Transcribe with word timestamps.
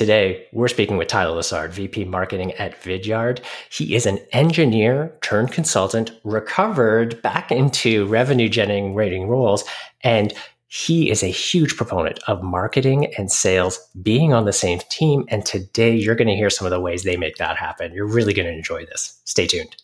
Today, 0.00 0.46
we're 0.52 0.68
speaking 0.68 0.96
with 0.96 1.08
Tyler 1.08 1.36
Lessard, 1.36 1.72
VP 1.72 2.06
Marketing 2.06 2.52
at 2.52 2.82
Vidyard. 2.82 3.44
He 3.70 3.94
is 3.94 4.06
an 4.06 4.18
engineer 4.32 5.14
turned 5.20 5.52
consultant, 5.52 6.10
recovered 6.24 7.20
back 7.20 7.52
into 7.52 8.06
revenue 8.06 8.48
generating 8.48 8.94
rating 8.94 9.28
roles, 9.28 9.62
and 10.02 10.32
he 10.68 11.10
is 11.10 11.22
a 11.22 11.26
huge 11.26 11.76
proponent 11.76 12.18
of 12.28 12.42
marketing 12.42 13.12
and 13.18 13.30
sales 13.30 13.78
being 14.00 14.32
on 14.32 14.46
the 14.46 14.54
same 14.54 14.78
team. 14.88 15.26
And 15.28 15.44
today, 15.44 15.94
you're 15.94 16.14
going 16.14 16.28
to 16.28 16.34
hear 16.34 16.48
some 16.48 16.66
of 16.66 16.70
the 16.70 16.80
ways 16.80 17.02
they 17.02 17.18
make 17.18 17.36
that 17.36 17.58
happen. 17.58 17.92
You're 17.92 18.06
really 18.06 18.32
going 18.32 18.48
to 18.48 18.54
enjoy 18.54 18.86
this. 18.86 19.20
Stay 19.26 19.46
tuned. 19.46 19.76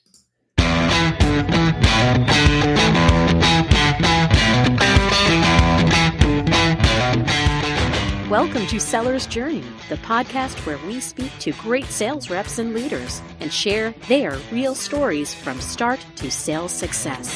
Welcome 8.30 8.66
to 8.66 8.80
Seller's 8.80 9.24
Journey, 9.24 9.62
the 9.88 9.94
podcast 9.98 10.66
where 10.66 10.78
we 10.78 10.98
speak 10.98 11.30
to 11.38 11.52
great 11.52 11.84
sales 11.84 12.28
reps 12.28 12.58
and 12.58 12.74
leaders 12.74 13.22
and 13.38 13.52
share 13.52 13.92
their 14.08 14.36
real 14.50 14.74
stories 14.74 15.32
from 15.32 15.60
start 15.60 16.04
to 16.16 16.28
sales 16.28 16.72
success. 16.72 17.32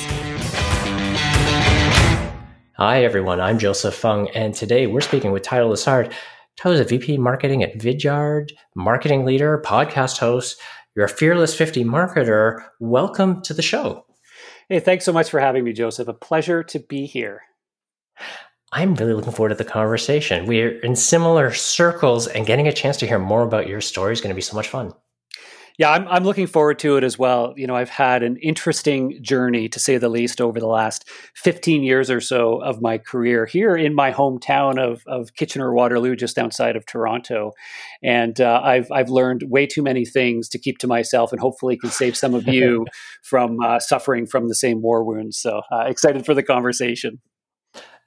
Hi, 2.76 3.04
everyone. 3.04 3.40
I'm 3.40 3.60
Joseph 3.60 3.94
Fung, 3.94 4.30
and 4.30 4.52
today 4.52 4.88
we're 4.88 5.00
speaking 5.00 5.30
with 5.30 5.44
Tyler 5.44 5.72
Lessard. 5.72 6.12
Tyler's 6.56 6.80
a 6.80 6.84
VP 6.84 7.18
marketing 7.18 7.62
at 7.62 7.78
Vidyard, 7.78 8.50
marketing 8.74 9.24
leader, 9.24 9.62
podcast 9.64 10.18
host. 10.18 10.60
You're 10.96 11.04
a 11.04 11.08
fearless 11.08 11.54
50 11.54 11.84
marketer. 11.84 12.64
Welcome 12.80 13.42
to 13.42 13.54
the 13.54 13.62
show. 13.62 14.06
Hey, 14.68 14.80
thanks 14.80 15.04
so 15.04 15.12
much 15.12 15.30
for 15.30 15.38
having 15.38 15.62
me, 15.62 15.72
Joseph. 15.72 16.08
A 16.08 16.14
pleasure 16.14 16.64
to 16.64 16.80
be 16.80 17.06
here. 17.06 17.42
I'm 18.72 18.94
really 18.94 19.14
looking 19.14 19.32
forward 19.32 19.48
to 19.48 19.54
the 19.56 19.64
conversation. 19.64 20.46
We're 20.46 20.78
in 20.80 20.94
similar 20.94 21.52
circles, 21.52 22.28
and 22.28 22.46
getting 22.46 22.68
a 22.68 22.72
chance 22.72 22.96
to 22.98 23.06
hear 23.06 23.18
more 23.18 23.42
about 23.42 23.66
your 23.66 23.80
story 23.80 24.12
is 24.12 24.20
going 24.20 24.30
to 24.30 24.34
be 24.34 24.42
so 24.42 24.54
much 24.54 24.68
fun. 24.68 24.94
Yeah, 25.80 25.92
I'm, 25.92 26.06
I'm 26.08 26.24
looking 26.24 26.46
forward 26.46 26.78
to 26.80 26.98
it 26.98 27.04
as 27.04 27.18
well. 27.18 27.54
You 27.56 27.66
know, 27.66 27.74
I've 27.74 27.88
had 27.88 28.22
an 28.22 28.36
interesting 28.36 29.18
journey, 29.22 29.66
to 29.70 29.80
say 29.80 29.96
the 29.96 30.10
least, 30.10 30.38
over 30.40 30.60
the 30.60 30.66
last 30.66 31.08
15 31.36 31.82
years 31.82 32.10
or 32.10 32.20
so 32.20 32.60
of 32.60 32.82
my 32.82 32.98
career 32.98 33.46
here 33.46 33.74
in 33.74 33.94
my 33.94 34.12
hometown 34.12 34.78
of, 34.78 35.02
of 35.06 35.34
Kitchener 35.36 35.72
Waterloo, 35.72 36.16
just 36.16 36.36
outside 36.36 36.76
of 36.76 36.84
Toronto. 36.84 37.52
And 38.02 38.40
uh, 38.42 38.60
I've, 38.62 38.92
I've 38.92 39.08
learned 39.08 39.44
way 39.48 39.66
too 39.66 39.82
many 39.82 40.04
things 40.04 40.50
to 40.50 40.58
keep 40.58 40.76
to 40.78 40.86
myself 40.86 41.32
and 41.32 41.40
hopefully 41.40 41.78
can 41.78 41.90
save 41.90 42.14
some 42.14 42.34
of 42.34 42.46
you 42.46 42.86
from 43.22 43.58
uh, 43.60 43.80
suffering 43.80 44.26
from 44.26 44.48
the 44.48 44.54
same 44.54 44.82
war 44.82 45.02
wounds. 45.02 45.38
So 45.38 45.62
uh, 45.72 45.84
excited 45.86 46.26
for 46.26 46.34
the 46.34 46.42
conversation. 46.42 47.20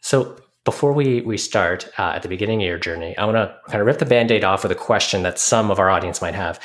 So, 0.01 0.37
before 0.65 0.93
we, 0.93 1.21
we 1.21 1.37
start 1.37 1.89
uh, 1.99 2.13
at 2.15 2.21
the 2.21 2.29
beginning 2.29 2.61
of 2.61 2.67
your 2.67 2.79
journey, 2.79 3.17
I 3.17 3.25
want 3.25 3.35
to 3.35 3.55
kind 3.67 3.81
of 3.81 3.87
rip 3.87 3.99
the 3.99 4.05
band 4.05 4.31
aid 4.31 4.43
off 4.43 4.63
with 4.63 4.71
a 4.71 4.75
question 4.75 5.23
that 5.23 5.37
some 5.37 5.69
of 5.69 5.79
our 5.79 5.89
audience 5.89 6.21
might 6.21 6.35
have. 6.35 6.59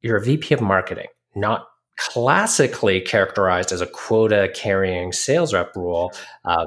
You're 0.00 0.16
a 0.16 0.22
VP 0.22 0.54
of 0.54 0.60
marketing, 0.60 1.08
not 1.34 1.66
classically 1.98 3.00
characterized 3.00 3.70
as 3.70 3.80
a 3.80 3.86
quota 3.86 4.50
carrying 4.54 5.12
sales 5.12 5.52
rep 5.52 5.76
role, 5.76 6.12
uh, 6.44 6.66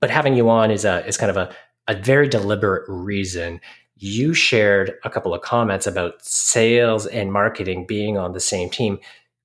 but 0.00 0.10
having 0.10 0.34
you 0.34 0.48
on 0.48 0.70
is, 0.70 0.84
a, 0.84 1.06
is 1.06 1.18
kind 1.18 1.30
of 1.30 1.36
a, 1.36 1.54
a 1.88 1.94
very 1.94 2.28
deliberate 2.28 2.84
reason. 2.88 3.60
You 3.96 4.32
shared 4.32 4.94
a 5.04 5.10
couple 5.10 5.34
of 5.34 5.42
comments 5.42 5.86
about 5.86 6.24
sales 6.24 7.06
and 7.06 7.32
marketing 7.32 7.86
being 7.86 8.16
on 8.16 8.32
the 8.32 8.40
same 8.40 8.70
team. 8.70 8.98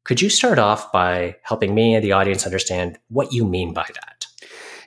Could 0.06 0.22
you 0.22 0.30
start 0.30 0.58
off 0.58 0.92
by 0.92 1.36
helping 1.44 1.76
me 1.76 1.94
and 1.94 2.04
the 2.04 2.14
audience 2.14 2.46
understand 2.46 2.98
what 3.10 3.34
you 3.34 3.46
mean 3.46 3.74
by 3.74 3.86
that? 3.94 4.19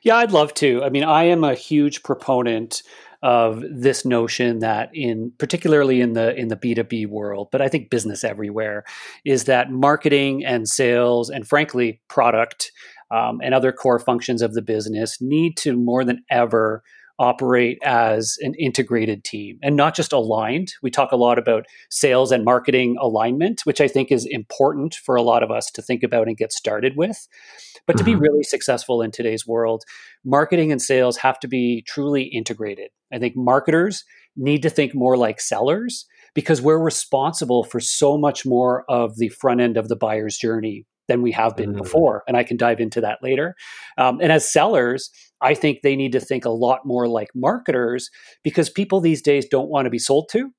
Yeah, 0.03 0.17
I'd 0.17 0.33
love 0.33 0.53
to. 0.55 0.83
I 0.83 0.91
mean, 0.91 1.05
I 1.05 1.25
am 1.25 1.45
a 1.45 1.55
huge 1.55 2.03
proponent 2.03 2.83
of 3.22 3.62
this 3.70 4.05
notion 4.05 4.59
that 4.59 4.91
in 4.92 5.33
particularly 5.39 6.00
in 6.00 6.12
the 6.14 6.34
in 6.34 6.48
the 6.48 6.56
B2B 6.56 7.06
world, 7.06 7.48
but 7.53 7.62
I 7.62 7.69
think 7.69 7.89
business 7.89 8.25
everywhere 8.25 8.84
is 9.25 9.44
that 9.44 9.70
marketing 9.70 10.44
and 10.44 10.69
sales 10.69 11.31
and 11.31 11.47
frankly 11.47 12.00
product 12.09 12.72
um, 13.12 13.41
and 13.43 13.54
other 13.54 13.71
core 13.71 14.00
functions 14.00 14.43
of 14.43 14.54
the 14.54 14.62
business 14.62 15.19
need 15.21 15.56
to 15.59 15.76
more 15.76 16.05
than 16.05 16.25
ever 16.31 16.82
operate 17.22 17.78
as 17.84 18.37
an 18.41 18.53
integrated 18.59 19.22
team 19.22 19.56
and 19.62 19.77
not 19.77 19.94
just 19.94 20.12
aligned. 20.12 20.72
We 20.83 20.91
talk 20.91 21.12
a 21.12 21.16
lot 21.16 21.38
about 21.38 21.66
sales 21.88 22.33
and 22.33 22.44
marketing 22.44 22.97
alignment, 23.00 23.60
which 23.62 23.81
I 23.81 23.87
think 23.87 24.10
is 24.10 24.27
important 24.28 24.97
for 24.97 25.15
a 25.15 25.22
lot 25.22 25.44
of 25.44 25.50
us 25.50 25.71
to 25.71 25.82
think 25.82 26.03
about 26.03 26.27
and 26.27 26.37
get 26.37 26.53
started 26.53 26.97
with. 26.97 27.28
But 27.87 27.97
to 27.97 28.05
be 28.05 28.12
mm-hmm. 28.12 28.22
really 28.22 28.43
successful 28.43 29.03
in 29.03 29.12
today's 29.12 29.47
world, 29.47 29.84
marketing 30.25 30.72
and 30.72 30.82
sales 30.82 31.16
have 31.19 31.38
to 31.41 31.49
be 31.49 31.84
truly 31.87 32.25
integrated. 32.25 32.91
I 33.12 33.21
think 33.21 33.37
marketers 33.37 34.05
need 34.37 34.62
to 34.62 34.71
think 34.71 34.93
more 34.93 35.16
like 35.16 35.41
sellers 35.41 36.06
because 36.34 36.61
we're 36.61 36.82
responsible 36.82 37.62
for 37.62 37.78
so 37.78 38.19
much 38.19 38.44
more 38.44 38.84
of 38.88 39.16
the 39.19 39.28
front 39.28 39.61
end 39.61 39.77
of 39.77 39.88
the 39.88 39.97
buyer's 39.97 40.37
journey 40.37 40.87
than 41.08 41.22
we 41.22 41.32
have 41.32 41.56
been 41.56 41.74
mm. 41.74 41.78
before. 41.78 42.22
And 42.26 42.36
I 42.36 42.44
can 42.44 42.56
dive 42.56 42.80
into 42.80 43.00
that 43.00 43.18
later. 43.22 43.54
Um, 43.98 44.20
and 44.20 44.32
as 44.32 44.50
sellers, 44.50 45.10
I 45.40 45.54
think 45.54 45.80
they 45.82 45.96
need 45.96 46.12
to 46.12 46.20
think 46.20 46.44
a 46.44 46.50
lot 46.50 46.86
more 46.86 47.08
like 47.08 47.30
marketers 47.34 48.10
because 48.42 48.70
people 48.70 49.00
these 49.00 49.22
days 49.22 49.46
don't 49.46 49.68
want 49.68 49.86
to 49.86 49.90
be 49.90 49.98
sold 49.98 50.28
to. 50.32 50.50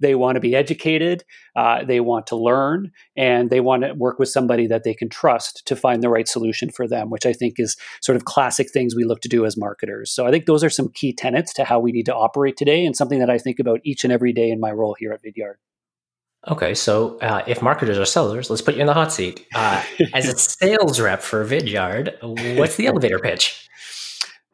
They 0.00 0.14
want 0.14 0.36
to 0.36 0.40
be 0.40 0.54
educated, 0.54 1.24
uh, 1.56 1.84
they 1.84 2.00
want 2.00 2.28
to 2.28 2.36
learn, 2.36 2.92
and 3.16 3.50
they 3.50 3.60
want 3.60 3.82
to 3.82 3.94
work 3.94 4.18
with 4.18 4.28
somebody 4.28 4.66
that 4.68 4.84
they 4.84 4.94
can 4.94 5.08
trust 5.08 5.62
to 5.66 5.74
find 5.74 6.02
the 6.02 6.08
right 6.08 6.28
solution 6.28 6.70
for 6.70 6.86
them, 6.86 7.10
which 7.10 7.26
I 7.26 7.32
think 7.32 7.58
is 7.58 7.76
sort 8.00 8.14
of 8.14 8.24
classic 8.24 8.70
things 8.70 8.94
we 8.94 9.04
look 9.04 9.20
to 9.22 9.28
do 9.28 9.44
as 9.44 9.56
marketers. 9.56 10.12
So 10.12 10.26
I 10.26 10.30
think 10.30 10.46
those 10.46 10.62
are 10.62 10.70
some 10.70 10.90
key 10.94 11.12
tenets 11.12 11.52
to 11.54 11.64
how 11.64 11.80
we 11.80 11.90
need 11.90 12.06
to 12.06 12.14
operate 12.14 12.56
today 12.56 12.84
and 12.84 12.96
something 12.96 13.18
that 13.18 13.30
I 13.30 13.38
think 13.38 13.58
about 13.58 13.80
each 13.84 14.04
and 14.04 14.12
every 14.12 14.32
day 14.32 14.50
in 14.50 14.60
my 14.60 14.70
role 14.70 14.94
here 14.98 15.12
at 15.12 15.22
Vidyard. 15.22 15.56
Okay, 16.48 16.74
so 16.74 17.18
uh, 17.18 17.42
if 17.46 17.60
marketers 17.60 17.98
are 17.98 18.04
sellers, 18.04 18.50
let's 18.50 18.62
put 18.62 18.76
you 18.76 18.80
in 18.80 18.86
the 18.86 18.94
hot 18.94 19.12
seat. 19.12 19.44
Uh, 19.54 19.82
as 20.14 20.28
a 20.28 20.38
sales 20.38 21.00
rep 21.00 21.20
for 21.20 21.44
Vidyard, 21.44 22.56
what's 22.56 22.76
the 22.76 22.86
elevator 22.88 23.18
pitch? 23.18 23.68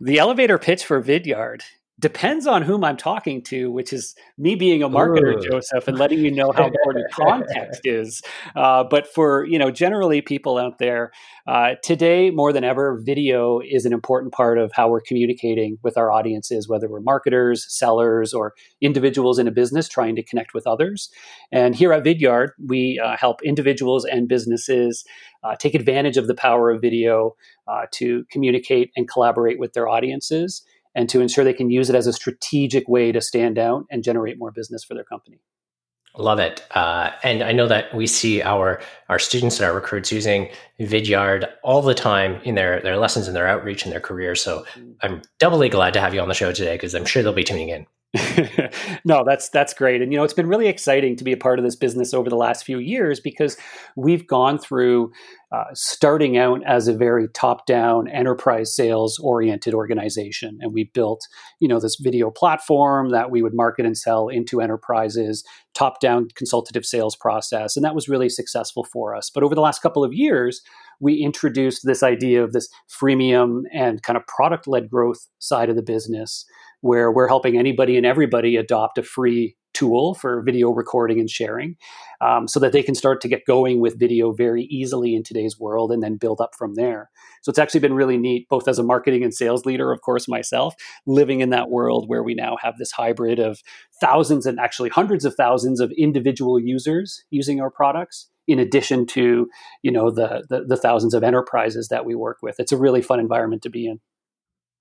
The 0.00 0.18
elevator 0.18 0.58
pitch 0.58 0.84
for 0.84 1.02
Vidyard 1.02 1.60
depends 1.98 2.46
on 2.46 2.62
whom 2.62 2.84
I'm 2.84 2.96
talking 2.96 3.42
to, 3.44 3.70
which 3.70 3.92
is 3.92 4.14
me 4.38 4.54
being 4.54 4.82
a 4.82 4.88
marketer, 4.88 5.36
Ooh. 5.36 5.50
Joseph, 5.50 5.86
and 5.86 5.98
letting 5.98 6.18
you 6.18 6.30
know 6.30 6.50
how 6.54 6.66
important 6.66 7.10
context 7.12 7.82
is. 7.84 8.22
Uh, 8.56 8.82
but 8.84 9.06
for 9.06 9.44
you 9.46 9.58
know, 9.58 9.70
generally 9.70 10.20
people 10.20 10.58
out 10.58 10.78
there 10.78 11.12
uh, 11.46 11.74
today 11.82 12.30
more 12.30 12.52
than 12.52 12.64
ever, 12.64 13.00
video 13.04 13.60
is 13.60 13.84
an 13.84 13.92
important 13.92 14.32
part 14.32 14.58
of 14.58 14.72
how 14.74 14.88
we're 14.88 15.00
communicating 15.00 15.78
with 15.82 15.96
our 15.96 16.10
audiences, 16.10 16.68
whether 16.68 16.88
we're 16.88 17.00
marketers, 17.00 17.66
sellers, 17.68 18.32
or 18.32 18.54
individuals 18.80 19.38
in 19.38 19.46
a 19.46 19.52
business 19.52 19.88
trying 19.88 20.16
to 20.16 20.22
connect 20.22 20.54
with 20.54 20.66
others. 20.66 21.10
And 21.52 21.74
here 21.74 21.92
at 21.92 22.04
Vidyard, 22.04 22.48
we 22.66 23.00
uh, 23.02 23.16
help 23.16 23.42
individuals 23.42 24.04
and 24.04 24.28
businesses 24.28 25.04
uh, 25.44 25.56
take 25.56 25.74
advantage 25.74 26.16
of 26.16 26.26
the 26.26 26.34
power 26.34 26.70
of 26.70 26.80
video 26.80 27.36
uh, 27.68 27.82
to 27.92 28.24
communicate 28.30 28.90
and 28.96 29.08
collaborate 29.08 29.58
with 29.58 29.72
their 29.72 29.88
audiences 29.88 30.64
and 30.94 31.08
to 31.08 31.20
ensure 31.20 31.44
they 31.44 31.52
can 31.52 31.70
use 31.70 31.90
it 31.90 31.96
as 31.96 32.06
a 32.06 32.12
strategic 32.12 32.88
way 32.88 33.12
to 33.12 33.20
stand 33.20 33.58
out 33.58 33.84
and 33.90 34.04
generate 34.04 34.38
more 34.38 34.50
business 34.50 34.84
for 34.84 34.94
their 34.94 35.04
company. 35.04 35.40
Love 36.18 36.38
it, 36.38 36.62
uh, 36.72 37.10
and 37.22 37.42
I 37.42 37.52
know 37.52 37.66
that 37.68 37.94
we 37.94 38.06
see 38.06 38.42
our 38.42 38.82
our 39.08 39.18
students 39.18 39.58
and 39.58 39.66
our 39.66 39.74
recruits 39.74 40.12
using 40.12 40.50
Vidyard 40.78 41.48
all 41.62 41.80
the 41.80 41.94
time 41.94 42.38
in 42.44 42.54
their 42.54 42.82
their 42.82 42.98
lessons 42.98 43.28
and 43.28 43.34
their 43.34 43.48
outreach 43.48 43.84
and 43.84 43.92
their 43.92 44.00
careers. 44.00 44.42
So 44.42 44.66
mm. 44.74 44.94
I'm 45.00 45.22
doubly 45.38 45.70
glad 45.70 45.94
to 45.94 46.00
have 46.00 46.12
you 46.12 46.20
on 46.20 46.28
the 46.28 46.34
show 46.34 46.52
today 46.52 46.74
because 46.74 46.94
I'm 46.94 47.06
sure 47.06 47.22
they'll 47.22 47.32
be 47.32 47.44
tuning 47.44 47.70
in. 47.70 47.86
no, 49.06 49.24
that's 49.24 49.48
that's 49.48 49.72
great. 49.72 50.02
And 50.02 50.12
you 50.12 50.18
know, 50.18 50.24
it's 50.24 50.34
been 50.34 50.46
really 50.46 50.68
exciting 50.68 51.16
to 51.16 51.24
be 51.24 51.32
a 51.32 51.36
part 51.36 51.58
of 51.58 51.64
this 51.64 51.76
business 51.76 52.12
over 52.12 52.28
the 52.28 52.36
last 52.36 52.64
few 52.64 52.78
years 52.78 53.18
because 53.18 53.56
we've 53.96 54.26
gone 54.26 54.58
through 54.58 55.12
uh, 55.52 55.64
starting 55.74 56.38
out 56.38 56.60
as 56.66 56.88
a 56.88 56.94
very 56.94 57.28
top-down 57.28 58.08
enterprise 58.08 58.74
sales 58.74 59.18
oriented 59.22 59.74
organization. 59.74 60.58
And 60.60 60.72
we 60.72 60.84
built 60.94 61.26
you 61.60 61.68
know 61.68 61.78
this 61.78 61.96
video 62.00 62.30
platform 62.30 63.10
that 63.10 63.30
we 63.30 63.42
would 63.42 63.54
market 63.54 63.84
and 63.84 63.96
sell 63.96 64.28
into 64.28 64.60
enterprises 64.60 65.44
top-down 65.74 66.28
consultative 66.34 66.84
sales 66.84 67.16
process 67.16 67.76
and 67.76 67.84
that 67.84 67.94
was 67.94 68.08
really 68.08 68.28
successful 68.28 68.84
for 68.84 69.14
us. 69.14 69.30
But 69.30 69.42
over 69.42 69.54
the 69.54 69.60
last 69.60 69.82
couple 69.82 70.04
of 70.04 70.12
years 70.12 70.62
we 71.00 71.22
introduced 71.22 71.82
this 71.84 72.02
idea 72.02 72.42
of 72.42 72.52
this 72.52 72.68
freemium 72.88 73.62
and 73.72 74.02
kind 74.02 74.16
of 74.16 74.26
product-led 74.26 74.88
growth 74.88 75.26
side 75.38 75.68
of 75.68 75.76
the 75.76 75.82
business 75.82 76.44
where 76.80 77.10
we're 77.12 77.28
helping 77.28 77.58
anybody 77.58 77.96
and 77.96 78.06
everybody 78.06 78.56
adopt 78.56 78.98
a 78.98 79.02
free 79.02 79.56
tool 79.72 80.14
for 80.14 80.42
video 80.42 80.70
recording 80.70 81.18
and 81.18 81.30
sharing 81.30 81.76
um, 82.20 82.46
so 82.46 82.60
that 82.60 82.72
they 82.72 82.82
can 82.82 82.94
start 82.94 83.20
to 83.20 83.28
get 83.28 83.44
going 83.46 83.80
with 83.80 83.98
video 83.98 84.32
very 84.32 84.64
easily 84.64 85.14
in 85.14 85.22
today's 85.22 85.58
world 85.58 85.90
and 85.90 86.02
then 86.02 86.16
build 86.16 86.40
up 86.40 86.54
from 86.56 86.74
there. 86.74 87.10
So 87.42 87.50
it's 87.50 87.58
actually 87.58 87.80
been 87.80 87.94
really 87.94 88.16
neat, 88.16 88.48
both 88.48 88.68
as 88.68 88.78
a 88.78 88.82
marketing 88.82 89.24
and 89.24 89.34
sales 89.34 89.66
leader, 89.66 89.92
of 89.92 90.00
course, 90.02 90.28
myself, 90.28 90.74
living 91.06 91.40
in 91.40 91.50
that 91.50 91.70
world 91.70 92.08
where 92.08 92.22
we 92.22 92.34
now 92.34 92.56
have 92.62 92.78
this 92.78 92.92
hybrid 92.92 93.38
of 93.38 93.60
thousands 94.00 94.46
and 94.46 94.60
actually 94.60 94.90
hundreds 94.90 95.24
of 95.24 95.34
thousands 95.34 95.80
of 95.80 95.92
individual 95.98 96.60
users 96.60 97.24
using 97.30 97.60
our 97.60 97.70
products 97.70 98.28
in 98.48 98.58
addition 98.58 99.06
to 99.06 99.48
you 99.82 99.90
know 99.92 100.10
the, 100.10 100.44
the, 100.48 100.64
the 100.64 100.76
thousands 100.76 101.14
of 101.14 101.22
enterprises 101.22 101.88
that 101.88 102.04
we 102.04 102.14
work 102.14 102.38
with. 102.42 102.56
It's 102.58 102.72
a 102.72 102.76
really 102.76 103.02
fun 103.02 103.20
environment 103.20 103.62
to 103.62 103.70
be 103.70 103.86
in. 103.86 104.00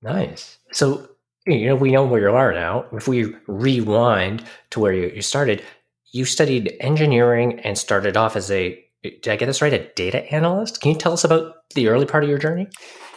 Nice. 0.01 0.57
So 0.71 1.07
you 1.45 1.67
know, 1.67 1.75
we 1.75 1.91
know 1.91 2.05
where 2.05 2.21
you 2.21 2.35
are 2.35 2.53
now. 2.53 2.85
If 2.93 3.07
we 3.07 3.33
rewind 3.47 4.43
to 4.71 4.79
where 4.79 4.93
you, 4.93 5.11
you 5.15 5.21
started, 5.21 5.63
you 6.11 6.25
studied 6.25 6.75
engineering 6.79 7.59
and 7.61 7.77
started 7.77 8.15
off 8.15 8.35
as 8.35 8.51
a, 8.51 8.83
did 9.03 9.27
I 9.27 9.35
get 9.35 9.47
this 9.47 9.61
right, 9.61 9.73
a 9.73 9.88
data 9.95 10.31
analyst? 10.33 10.81
Can 10.81 10.91
you 10.91 10.97
tell 10.97 11.13
us 11.13 11.23
about 11.23 11.55
the 11.73 11.88
early 11.88 12.05
part 12.05 12.23
of 12.23 12.29
your 12.29 12.38
journey? 12.38 12.67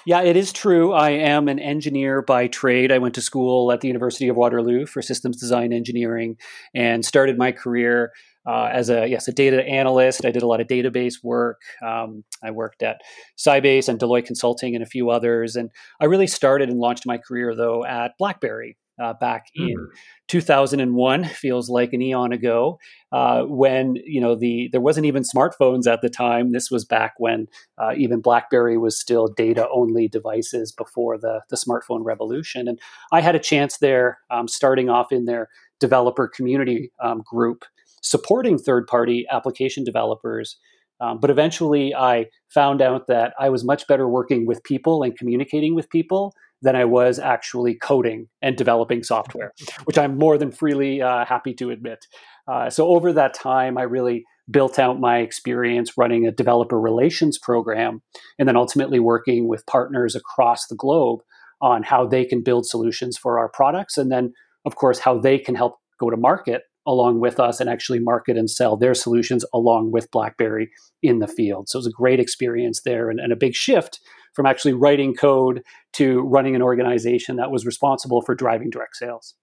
Yeah, 0.06 0.23
it 0.23 0.37
is 0.37 0.53
true. 0.53 0.93
I 0.93 1.11
am 1.11 1.49
an 1.49 1.59
engineer 1.59 2.21
by 2.21 2.47
trade. 2.47 2.93
I 2.93 2.99
went 2.99 3.15
to 3.15 3.23
school 3.23 3.73
at 3.73 3.81
the 3.81 3.88
University 3.88 4.29
of 4.29 4.37
Waterloo 4.37 4.85
for 4.87 5.00
systems 5.00 5.38
design 5.38 5.73
engineering 5.73 6.37
and 6.75 7.05
started 7.05 7.38
my 7.38 7.53
career 7.53 8.12
uh, 8.46 8.69
as 8.73 8.91
a 8.91 9.06
yes 9.06 9.29
a 9.29 9.32
data 9.32 9.64
analyst. 9.64 10.25
I 10.25 10.31
did 10.31 10.43
a 10.43 10.46
lot 10.46 10.61
of 10.61 10.67
database 10.67 11.23
work. 11.23 11.61
Um, 11.85 12.25
I 12.43 12.50
worked 12.50 12.82
at 12.82 13.00
Sybase 13.38 13.88
and 13.88 13.99
Deloitte 13.99 14.26
Consulting 14.26 14.75
and 14.75 14.82
a 14.82 14.87
few 14.87 15.11
others. 15.11 15.56
And 15.56 15.70
I 16.00 16.06
really 16.06 16.26
started 16.26 16.69
and 16.69 16.79
launched 16.79 17.06
my 17.06 17.19
career 17.19 17.55
though 17.55 17.85
at 17.85 18.12
BlackBerry. 18.19 18.76
Uh, 19.02 19.12
back 19.12 19.46
mm. 19.58 19.70
in 19.70 19.88
2001 20.29 21.25
feels 21.25 21.69
like 21.69 21.93
an 21.93 22.00
eon 22.00 22.32
ago 22.32 22.79
uh, 23.11 23.43
when 23.43 23.96
you 24.06 24.20
know 24.20 24.37
the 24.37 24.69
there 24.70 24.81
wasn't 24.81 25.05
even 25.05 25.25
smartphones 25.25 25.88
at 25.88 26.00
the 26.00 26.08
time 26.08 26.52
this 26.52 26.70
was 26.70 26.85
back 26.85 27.14
when 27.19 27.49
uh, 27.76 27.90
even 27.97 28.20
blackberry 28.20 28.79
was 28.79 28.97
still 28.97 29.26
data 29.26 29.67
only 29.75 30.06
devices 30.06 30.70
before 30.70 31.19
the 31.19 31.40
the 31.50 31.56
smartphone 31.56 32.05
revolution 32.05 32.69
and 32.69 32.79
i 33.11 33.20
had 33.20 33.35
a 33.35 33.40
chance 33.40 33.79
there 33.79 34.19
um, 34.31 34.47
starting 34.47 34.88
off 34.88 35.11
in 35.11 35.25
their 35.25 35.49
developer 35.81 36.29
community 36.29 36.93
um, 37.02 37.20
group 37.26 37.64
supporting 38.05 38.59
third 38.59 38.87
party 38.87 39.27
application 39.31 39.83
developers. 39.83 40.56
Um, 41.01 41.19
but 41.19 41.31
eventually, 41.31 41.95
I 41.95 42.27
found 42.49 42.81
out 42.81 43.09
that 43.09 43.35
I 43.41 43.49
was 43.49 43.65
much 43.65 43.87
better 43.89 44.09
working 44.09 44.47
with 44.47 44.62
people 44.62 45.03
and 45.03 45.17
communicating 45.19 45.75
with 45.75 45.91
people 45.91 46.35
than 46.62 46.77
I 46.77 46.85
was 46.85 47.19
actually 47.19 47.75
coding 47.75 48.29
and 48.41 48.56
developing 48.56 49.03
software, 49.03 49.53
which 49.85 49.99
I'm 49.99 50.17
more 50.17 50.39
than 50.39 50.53
freely 50.53 51.03
uh, 51.03 51.25
happy 51.25 51.53
to 51.55 51.71
admit. 51.71 52.06
Uh, 52.47 52.71
so, 52.71 52.87
over 52.89 53.12
that 53.12 53.35
time, 53.35 53.77
I 53.77 53.83
really 53.83 54.25
built 54.50 54.79
out 54.79 55.00
my 55.00 55.19
experience 55.19 55.97
running 55.97 56.27
a 56.27 56.31
developer 56.31 56.79
relations 56.79 57.39
program 57.39 58.03
and 58.39 58.47
then 58.47 58.57
ultimately 58.57 59.00
working 59.00 59.49
with 59.49 59.67
partners 59.67 60.15
across 60.15 60.67
the 60.67 60.77
globe 60.77 61.21
on 61.62 61.83
how 61.83 62.07
they 62.07 62.27
can 62.27 62.43
build 62.43 62.67
solutions 62.67 63.17
for 63.17 63.39
our 63.39 63.49
products. 63.49 63.97
And 63.97 64.12
then, 64.12 64.35
of 64.67 64.77
course, 64.77 64.99
how 64.99 65.19
they 65.19 65.39
can 65.39 65.55
help 65.55 65.79
go 65.99 66.11
to 66.11 66.17
market 66.17 66.62
along 66.87 67.21
with 67.21 67.41
us 67.41 67.61
and 67.61 67.71
actually 67.71 67.99
market 67.99 68.37
and 68.37 68.51
sell 68.51 68.77
their 68.77 68.95
solutions 68.95 69.45
along 69.55 69.91
with 69.91 70.11
BlackBerry 70.11 70.71
in 71.03 71.19
the 71.19 71.27
field. 71.27 71.69
So 71.69 71.77
it 71.77 71.81
was 71.81 71.87
a 71.87 71.91
great 71.91 72.21
experience 72.21 72.83
there 72.85 73.11
and, 73.11 73.19
and, 73.21 73.33
a 73.33 73.37
big 73.37 73.55
shift 73.55 74.01
from 74.35 74.47
actually 74.47 74.75
writing 74.75 75.15
code 75.15 75.63
to 75.95 76.21
running 76.23 76.55
an 76.55 76.63
organization 76.63 77.37
that 77.37 77.51
was 77.51 77.65
responsible 77.65 78.21
for 78.23 78.35
driving 78.35 78.71
direct 78.71 78.97
sales. 78.97 79.35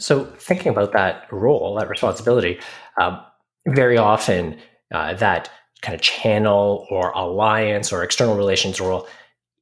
So, 0.00 0.24
thinking 0.24 0.72
about 0.72 0.92
that 0.92 1.26
role, 1.30 1.76
that 1.76 1.88
responsibility, 1.88 2.58
um, 3.00 3.20
very 3.68 3.96
often 3.96 4.58
uh, 4.92 5.14
that 5.14 5.48
kind 5.80 5.94
of 5.94 6.00
channel 6.00 6.86
or 6.90 7.10
alliance 7.10 7.92
or 7.92 8.02
external 8.02 8.36
relations 8.36 8.80
role 8.80 9.06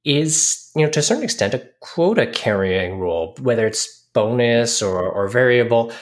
is, 0.04 0.70
you 0.74 0.84
know, 0.84 0.90
to 0.90 1.00
a 1.00 1.02
certain 1.02 1.24
extent, 1.24 1.52
a 1.52 1.68
quota 1.80 2.26
carrying 2.26 2.98
role, 2.98 3.36
whether 3.40 3.66
it's 3.66 4.08
bonus 4.14 4.82
or, 4.82 5.02
or 5.02 5.28
variable 5.28 5.92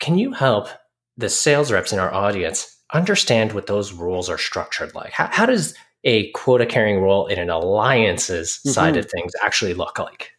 can 0.00 0.18
you 0.18 0.32
help 0.32 0.68
the 1.16 1.28
sales 1.28 1.72
reps 1.72 1.92
in 1.92 1.98
our 1.98 2.12
audience 2.12 2.76
understand 2.92 3.52
what 3.52 3.66
those 3.66 3.92
rules 3.92 4.30
are 4.30 4.38
structured 4.38 4.94
like? 4.94 5.12
How, 5.12 5.28
how 5.30 5.46
does 5.46 5.74
a 6.04 6.30
quota 6.32 6.64
carrying 6.64 7.00
role 7.00 7.26
in 7.26 7.38
an 7.38 7.50
alliances 7.50 8.60
mm-hmm. 8.60 8.70
side 8.70 8.96
of 8.96 9.10
things 9.10 9.32
actually 9.42 9.74
look 9.74 9.98
like? 9.98 10.30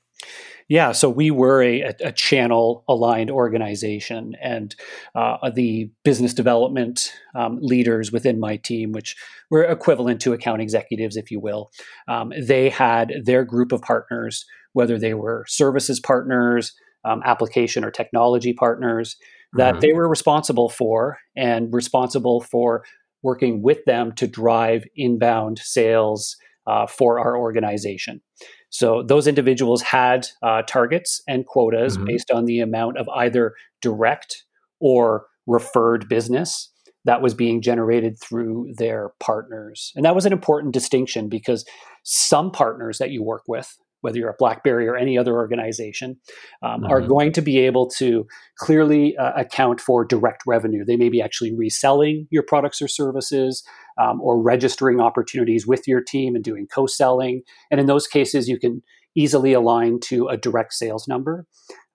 Yeah, 0.70 0.92
so 0.92 1.10
we 1.10 1.32
were 1.32 1.64
a, 1.64 1.96
a 2.00 2.12
channel 2.12 2.84
aligned 2.88 3.32
organization, 3.32 4.36
and 4.40 4.76
uh, 5.16 5.50
the 5.50 5.90
business 6.04 6.32
development 6.32 7.12
um, 7.34 7.58
leaders 7.60 8.12
within 8.12 8.40
my 8.40 8.58
team, 8.58 8.92
which 8.92 9.16
were 9.50 9.64
equivalent 9.64 10.22
to 10.22 10.34
account 10.34 10.62
executives, 10.62 11.18
if 11.18 11.32
you 11.32 11.40
will, 11.40 11.72
um, 12.08 12.32
they 12.40 12.70
had 12.70 13.14
their 13.24 13.44
group 13.44 13.72
of 13.72 13.82
partners, 13.82 14.46
whether 14.74 15.00
they 15.00 15.16
were 15.16 15.44
services 15.48 16.00
partners, 16.00 16.76
um, 17.04 17.24
application 17.26 17.84
or 17.84 17.90
technology 17.90 18.54
partners, 18.54 19.16
that 19.54 19.74
mm-hmm. 19.74 19.80
they 19.82 19.94
were 19.94 20.08
responsible 20.08 20.70
for 20.70 21.18
and 21.36 21.74
responsible 21.74 22.42
for 22.42 22.84
working 23.22 23.62
with 23.62 23.84
them 23.86 24.12
to 24.14 24.28
drive 24.28 24.86
inbound 24.96 25.60
sales 25.60 26.38
uh, 26.68 26.86
for 26.88 27.20
our 27.20 27.38
organization. 27.38 28.22
So 28.70 29.04
those 29.04 29.28
individuals 29.28 29.82
had 29.82 30.28
uh, 30.44 30.62
targets 30.62 31.22
and 31.28 31.46
quotas 31.46 31.98
mm-hmm. 31.98 32.06
based 32.06 32.32
on 32.32 32.46
the 32.46 32.60
amount 32.60 32.98
of 32.98 33.10
either 33.10 33.56
direct 33.82 34.44
or 34.80 35.26
referred 35.48 36.08
business 36.08 36.72
that 37.06 37.22
was 37.22 37.34
being 37.34 37.62
generated 37.62 38.20
through 38.20 38.72
their 38.78 39.12
partners. 39.20 39.92
And 39.96 40.06
that 40.06 40.16
was 40.16 40.26
an 40.26 40.34
important 40.34 40.74
distinction 40.74 41.28
because 41.28 41.66
some 42.04 42.52
partners 42.52 43.00
that 43.00 43.10
you 43.10 43.24
work 43.24 43.44
with 43.48 43.76
whether 44.02 44.18
you're 44.18 44.30
at 44.30 44.38
BlackBerry 44.38 44.88
or 44.88 44.96
any 44.96 45.18
other 45.18 45.36
organization, 45.36 46.18
um, 46.62 46.82
mm-hmm. 46.82 46.92
are 46.92 47.02
going 47.02 47.32
to 47.34 47.42
be 47.42 47.60
able 47.60 47.90
to 47.98 48.26
clearly 48.58 49.18
uh, 49.18 49.34
account 49.36 49.82
for 49.82 50.06
direct 50.06 50.44
revenue. 50.46 50.86
They 50.86 50.98
may 50.98 51.10
be 51.10 51.22
actually 51.22 51.56
reselling 51.56 52.28
your 52.30 52.44
products 52.44 52.82
or 52.82 52.88
services 52.88 53.64
um, 54.00 54.22
or 54.22 54.42
registering 54.42 55.00
opportunities 55.00 55.68
with 55.68 55.88
your 55.88 56.02
team 56.02 56.36
and 56.36 56.44
doing 56.44 56.68
co 56.74 56.86
selling. 56.86 57.42
And 57.70 57.80
in 57.80 57.86
those 57.86 58.08
cases, 58.08 58.48
you 58.48 58.60
can 58.60 58.82
easily 59.16 59.54
align 59.54 60.00
to 60.00 60.28
a 60.28 60.38
direct 60.38 60.74
sales 60.74 61.08
number. 61.08 61.46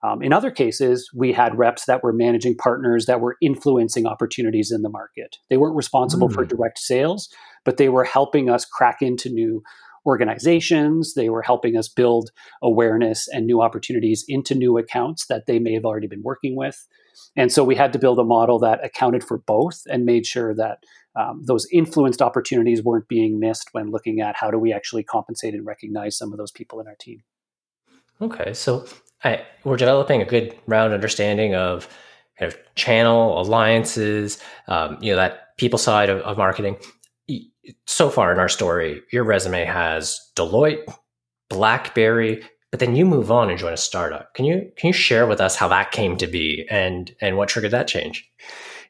Um, 0.03 0.21
in 0.21 0.33
other 0.33 0.51
cases, 0.51 1.09
we 1.15 1.33
had 1.33 1.57
reps 1.57 1.85
that 1.85 2.03
were 2.03 2.13
managing 2.13 2.55
partners 2.55 3.07
that 3.07 3.21
were 3.21 3.37
influencing 3.41 4.05
opportunities 4.05 4.71
in 4.71 4.83
the 4.83 4.89
market. 4.89 5.37
They 5.49 5.57
weren't 5.57 5.75
responsible 5.75 6.29
mm. 6.29 6.33
for 6.33 6.45
direct 6.45 6.77
sales, 6.77 7.29
but 7.63 7.77
they 7.77 7.89
were 7.89 8.03
helping 8.03 8.49
us 8.49 8.65
crack 8.65 9.01
into 9.01 9.29
new 9.29 9.63
organizations. 10.05 11.13
They 11.13 11.29
were 11.29 11.41
helping 11.41 11.77
us 11.77 11.87
build 11.87 12.31
awareness 12.61 13.27
and 13.27 13.45
new 13.45 13.61
opportunities 13.61 14.23
into 14.27 14.55
new 14.55 14.77
accounts 14.77 15.27
that 15.27 15.45
they 15.45 15.59
may 15.59 15.73
have 15.73 15.85
already 15.85 16.07
been 16.07 16.23
working 16.23 16.55
with. 16.55 16.87
And 17.35 17.51
so 17.51 17.63
we 17.63 17.75
had 17.75 17.93
to 17.93 17.99
build 17.99 18.19
a 18.19 18.23
model 18.23 18.59
that 18.59 18.83
accounted 18.83 19.23
for 19.23 19.37
both 19.37 19.81
and 19.89 20.05
made 20.05 20.25
sure 20.25 20.53
that 20.55 20.79
um, 21.15 21.43
those 21.45 21.65
influenced 21.71 22.21
opportunities 22.21 22.83
weren't 22.83 23.07
being 23.07 23.39
missed 23.39 23.69
when 23.71 23.91
looking 23.91 24.19
at 24.19 24.35
how 24.35 24.51
do 24.51 24.57
we 24.57 24.73
actually 24.73 25.03
compensate 25.03 25.53
and 25.53 25.65
recognize 25.65 26.17
some 26.17 26.31
of 26.31 26.37
those 26.37 26.51
people 26.51 26.79
in 26.79 26.87
our 26.87 26.95
team. 26.95 27.23
Okay, 28.21 28.53
so 28.53 28.85
I, 29.23 29.45
we're 29.63 29.77
developing 29.77 30.21
a 30.21 30.25
good 30.25 30.55
round 30.67 30.93
understanding 30.93 31.55
of 31.55 31.87
kind 32.37 32.51
of 32.51 32.57
channel 32.75 33.39
alliances, 33.39 34.39
um, 34.67 34.97
you 35.01 35.11
know, 35.11 35.17
that 35.17 35.55
people 35.57 35.79
side 35.79 36.09
of, 36.09 36.19
of 36.21 36.37
marketing 36.37 36.77
so 37.87 38.09
far 38.09 38.31
in 38.31 38.39
our 38.39 38.49
story, 38.49 39.01
your 39.11 39.23
resume 39.23 39.65
has 39.65 40.19
Deloitte, 40.35 40.85
BlackBerry, 41.49 42.43
but 42.71 42.79
then 42.79 42.95
you 42.95 43.05
move 43.05 43.31
on 43.31 43.49
and 43.49 43.57
join 43.57 43.73
a 43.73 43.77
startup. 43.77 44.33
Can 44.33 44.45
you 44.45 44.71
can 44.75 44.87
you 44.87 44.93
share 44.93 45.25
with 45.25 45.39
us 45.39 45.55
how 45.55 45.67
that 45.69 45.91
came 45.91 46.17
to 46.17 46.27
be 46.27 46.65
and 46.69 47.15
and 47.21 47.37
what 47.37 47.49
triggered 47.49 47.71
that 47.71 47.87
change? 47.87 48.29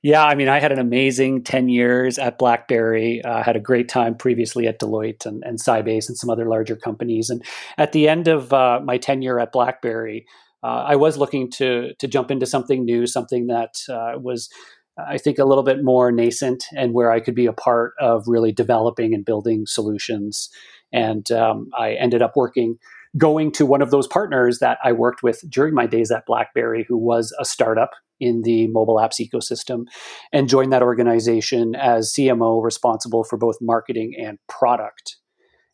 Yeah, 0.02 0.24
I 0.24 0.36
mean, 0.36 0.50
I 0.50 0.60
had 0.60 0.72
an 0.72 0.78
amazing 0.78 1.44
10 1.44 1.68
years 1.68 2.20
at 2.20 2.38
BlackBerry. 2.38 3.26
I 3.26 3.40
uh, 3.40 3.44
had 3.44 3.56
a 3.56 3.60
great 3.60 3.90
time 3.90 4.16
previously 4.16 4.68
at 4.68 4.80
Deloitte 4.80 5.26
and, 5.26 5.44
and 5.44 5.58
Sybase 5.58 6.08
and 6.08 6.16
some 6.16 6.30
other 6.30 6.46
larger 6.46 6.76
companies. 6.76 7.32
And 7.32 7.44
at 7.80 7.92
the 7.92 8.08
end 8.08 8.28
of 8.28 8.54
uh, 8.54 8.82
my 8.84 9.00
tenure 9.00 9.40
at 9.40 9.52
BlackBerry, 9.52 10.28
uh, 10.62 10.84
I 10.88 10.96
was 10.96 11.18
looking 11.18 11.50
to 11.52 11.94
to 12.00 12.08
jump 12.08 12.32
into 12.32 12.46
something 12.46 12.86
new, 12.86 13.06
something 13.06 13.48
that 13.48 13.76
uh, 13.90 14.20
was 14.20 14.50
I 14.98 15.18
think, 15.18 15.40
a 15.40 15.46
little 15.46 15.64
bit 15.64 15.84
more 15.84 16.12
nascent 16.12 16.66
and 16.76 16.94
where 16.94 17.12
I 17.12 17.20
could 17.20 17.36
be 17.36 17.46
a 17.46 17.54
part 17.54 17.94
of 18.00 18.28
really 18.28 18.52
developing 18.52 19.14
and 19.14 19.26
building 19.26 19.66
solutions. 19.66 20.50
And 20.94 21.30
um, 21.32 21.70
I 21.78 21.94
ended 21.94 22.22
up 22.22 22.34
working, 22.36 22.78
going 23.18 23.52
to 23.54 23.66
one 23.66 23.82
of 23.82 23.92
those 23.92 24.08
partners 24.08 24.60
that 24.60 24.78
I 24.84 24.92
worked 24.94 25.24
with 25.24 25.44
during 25.50 25.74
my 25.74 25.86
days 25.86 26.12
at 26.12 26.26
BlackBerry, 26.26 26.86
who 26.88 26.98
was 26.98 27.36
a 27.40 27.46
startup 27.46 27.92
in 28.20 28.44
the 28.44 28.68
mobile 28.68 28.96
apps 28.96 29.20
ecosystem, 29.20 29.86
and 30.32 30.48
joined 30.48 30.72
that 30.72 30.84
organization 30.84 31.76
as 31.76 32.14
CMO 32.14 32.64
responsible 32.64 33.26
for 33.26 33.38
both 33.38 33.58
marketing 33.60 34.14
and 34.18 34.40
product. 34.48 35.18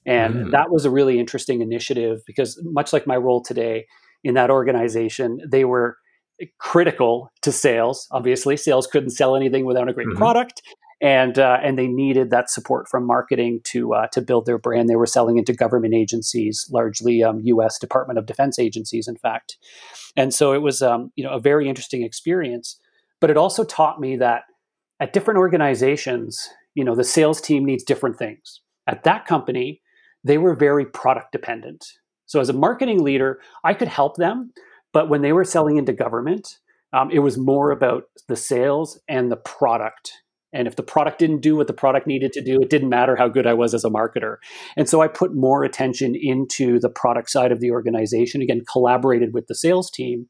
And 0.06 0.36
mm. 0.36 0.52
that 0.52 0.72
was 0.72 0.86
a 0.86 0.90
really 0.90 1.20
interesting 1.20 1.62
initiative 1.62 2.22
because, 2.26 2.60
much 2.64 2.92
like 2.94 3.06
my 3.06 3.18
role 3.18 3.44
today 3.44 3.86
in 4.24 4.34
that 4.34 4.50
organization, 4.50 5.40
they 5.48 5.66
were 5.66 5.98
critical 6.58 7.32
to 7.42 7.52
sales. 7.52 8.08
Obviously, 8.12 8.58
sales 8.58 8.88
couldn't 8.88 9.12
sell 9.12 9.36
anything 9.36 9.66
without 9.66 9.90
a 9.90 9.94
great 9.94 10.08
mm-hmm. 10.08 10.18
product, 10.18 10.62
and 11.02 11.40
uh, 11.40 11.60
and 11.62 11.78
they 11.78 11.88
needed 11.88 12.30
that 12.32 12.50
support 12.50 12.88
from 12.88 13.06
marketing 13.06 13.62
to 13.66 13.94
uh, 13.94 14.08
to 14.08 14.22
build 14.22 14.46
their 14.46 14.58
brand. 14.58 14.90
They 14.90 14.96
were 14.96 15.06
selling 15.06 15.38
into 15.38 15.54
government 15.54 15.94
agencies, 15.94 16.68
largely 16.72 17.24
um, 17.24 17.40
U.S. 17.44 17.80
Department 17.80 18.20
of 18.20 18.26
Defense 18.26 18.60
agencies, 18.60 19.08
in 19.08 19.16
fact. 19.16 19.58
And 20.16 20.34
so 20.34 20.54
it 20.54 20.62
was 20.62 20.82
um, 20.82 21.12
you 21.16 21.24
know 21.24 21.32
a 21.32 21.40
very 21.40 21.68
interesting 21.68 22.04
experience, 22.04 22.80
but 23.20 23.30
it 23.30 23.38
also 23.38 23.64
taught 23.64 24.00
me 24.00 24.16
that 24.18 24.44
at 25.00 25.14
different 25.14 25.40
organizations, 25.40 26.48
you 26.76 26.84
know, 26.84 26.96
the 26.96 27.04
sales 27.04 27.42
team 27.42 27.66
needs 27.66 27.84
different 27.84 28.18
things. 28.18 28.62
At 28.88 29.04
that 29.04 29.26
company, 29.26 29.82
they 30.24 30.38
were 30.38 30.56
very 30.56 30.86
product 30.86 31.32
dependent. 31.32 31.86
So 32.28 32.40
as 32.40 32.50
a 32.50 32.54
marketing 32.54 33.04
leader, 33.04 33.40
I 33.64 33.74
could 33.74 33.88
help 33.88 34.16
them, 34.16 34.54
but 34.94 35.10
when 35.10 35.22
they 35.22 35.34
were 35.34 35.46
selling 35.46 35.78
into 35.78 35.94
government, 35.94 36.60
um, 36.94 37.10
it 37.12 37.20
was 37.20 37.38
more 37.38 37.72
about 37.72 38.04
the 38.28 38.36
sales 38.36 39.00
and 39.08 39.32
the 39.32 39.38
product 39.38 40.22
and 40.54 40.68
if 40.68 40.76
the 40.76 40.84
product 40.84 41.20
didn't 41.20 41.42
do 41.42 41.56
what 41.56 41.68
the 41.68 41.74
product 41.74 42.08
needed 42.08 42.34
to 42.34 42.44
do, 42.44 42.60
it 42.62 42.70
didn't 42.70 42.90
matter 42.90 43.16
how 43.16 43.30
good 43.30 43.48
I 43.48 43.54
was 43.54 43.74
as 43.74 43.86
a 43.86 43.90
marketer. 43.90 44.38
And 44.76 44.90
so 44.90 45.02
I 45.02 45.08
put 45.08 45.34
more 45.34 45.64
attention 45.64 46.14
into 46.16 46.80
the 46.80 46.90
product 46.90 47.30
side 47.30 47.52
of 47.52 47.62
the 47.62 47.72
organization, 47.72 48.42
again, 48.42 48.64
collaborated 48.70 49.34
with 49.34 49.48
the 49.48 49.56
sales 49.56 49.90
team. 49.90 50.28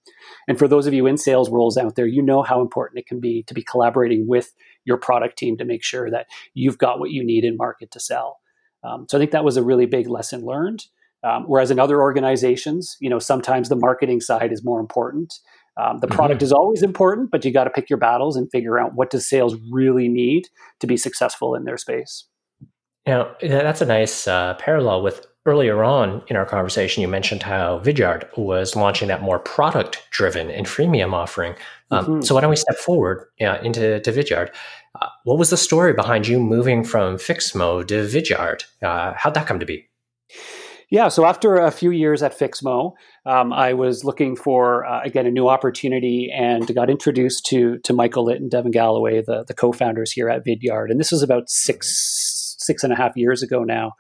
And 0.48 0.60
for 0.60 0.68
those 0.68 0.86
of 0.86 0.94
you 0.94 1.08
in 1.08 1.18
sales 1.18 1.50
roles 1.50 1.78
out 1.78 1.96
there, 1.96 2.06
you 2.06 2.22
know 2.22 2.44
how 2.44 2.62
important 2.62 3.00
it 3.00 3.08
can 3.08 3.20
be 3.20 3.44
to 3.44 3.54
be 3.54 3.64
collaborating 3.64 4.28
with 4.28 4.54
your 4.86 4.98
product 4.98 5.38
team 5.38 5.58
to 5.58 5.66
make 5.66 5.84
sure 5.84 6.10
that 6.12 6.28
you've 6.54 6.78
got 6.78 7.00
what 7.00 7.12
you 7.12 7.24
need 7.24 7.44
in 7.44 7.58
market 7.58 7.92
to 7.92 8.00
sell. 8.00 8.40
Um, 8.84 9.08
so 9.10 9.18
I 9.18 9.22
think 9.22 9.32
that 9.32 9.44
was 9.44 9.58
a 9.58 9.64
really 9.64 9.86
big 9.86 10.08
lesson 10.08 10.46
learned. 10.46 10.86
Um, 11.24 11.44
whereas 11.48 11.72
in 11.72 11.80
other 11.80 12.02
organizations, 12.02 12.98
you 13.00 13.10
know, 13.10 13.20
sometimes 13.20 13.70
the 13.70 13.76
marketing 13.76 14.22
side 14.22 14.52
is 14.52 14.64
more 14.64 14.80
important. 14.80 15.34
Um, 15.78 16.00
the 16.00 16.08
product 16.08 16.40
mm-hmm. 16.40 16.46
is 16.46 16.52
always 16.52 16.84
important, 16.84 17.32
but 17.32 17.46
you 17.46 17.52
got 17.52 17.64
to 17.64 17.70
pick 17.70 17.90
your 17.90 18.00
battles 18.00 18.36
and 18.36 18.50
figure 18.52 18.80
out 18.80 18.94
what 18.96 19.10
does 19.10 19.28
sales 19.28 19.56
really 19.72 20.10
need 20.10 20.48
to 20.80 20.88
be 20.88 20.98
successful 20.98 21.56
in 21.56 21.64
their 21.64 21.78
space. 21.78 22.26
Now, 23.06 23.36
that's 23.42 23.82
a 23.82 23.86
nice 23.86 24.28
uh, 24.28 24.56
parallel 24.56 25.02
with 25.02 25.26
earlier 25.46 25.84
on 25.84 26.22
in 26.28 26.36
our 26.36 26.46
conversation. 26.46 27.02
You 27.02 27.08
mentioned 27.08 27.42
how 27.42 27.80
Vidyard 27.80 28.26
was 28.38 28.76
launching 28.76 29.08
that 29.08 29.24
more 29.24 29.40
product 29.40 30.04
driven 30.12 30.52
and 30.52 30.68
freemium 30.68 31.14
offering. 31.14 31.56
Um, 31.90 32.06
mm-hmm. 32.06 32.22
So, 32.22 32.36
why 32.36 32.42
don't 32.42 32.52
we 32.52 32.58
step 32.58 32.78
forward 32.78 33.28
into 33.40 34.00
to 34.02 34.12
Vidyard? 34.12 34.50
Uh, 35.02 35.08
what 35.24 35.40
was 35.40 35.50
the 35.50 35.58
story 35.58 35.94
behind 35.94 36.28
you 36.28 36.40
moving 36.40 36.84
from 36.84 37.16
Fixmo 37.16 37.88
to 37.88 38.06
Vidyard? 38.06 38.66
Uh, 38.84 39.14
how'd 39.16 39.34
that 39.34 39.48
come 39.48 39.60
to 39.60 39.66
be? 39.66 39.88
Yeah, 40.92 41.08
so 41.08 41.26
after 41.26 41.56
a 41.56 41.72
few 41.72 41.92
years 41.92 42.22
at 42.22 42.38
Fixmo, 42.38 42.92
um, 43.26 43.54
I 43.54 43.72
was 43.74 44.04
looking 44.04 44.36
for 44.36 44.86
uh, 44.86 45.02
again 45.04 45.26
a 45.26 45.32
new 45.32 45.48
opportunity 45.48 46.30
and 46.30 46.68
got 46.76 46.90
introduced 46.90 47.46
to 47.46 47.78
to 47.86 47.94
Michael 47.94 48.26
Litt 48.26 48.42
and 48.42 48.52
Devin 48.52 48.72
Galloway, 48.72 49.22
the 49.22 49.46
the 49.48 49.54
co-founders 49.54 50.12
here 50.12 50.30
at 50.30 50.46
Vidyard, 50.46 50.92
and 50.92 51.00
this 51.00 51.12
was 51.12 51.24
about 51.24 51.50
six 51.50 52.56
six 52.60 52.84
and 52.84 52.92
a 52.92 52.98
half 52.98 53.16
years 53.16 53.42
ago 53.42 53.64
now. 53.64 53.94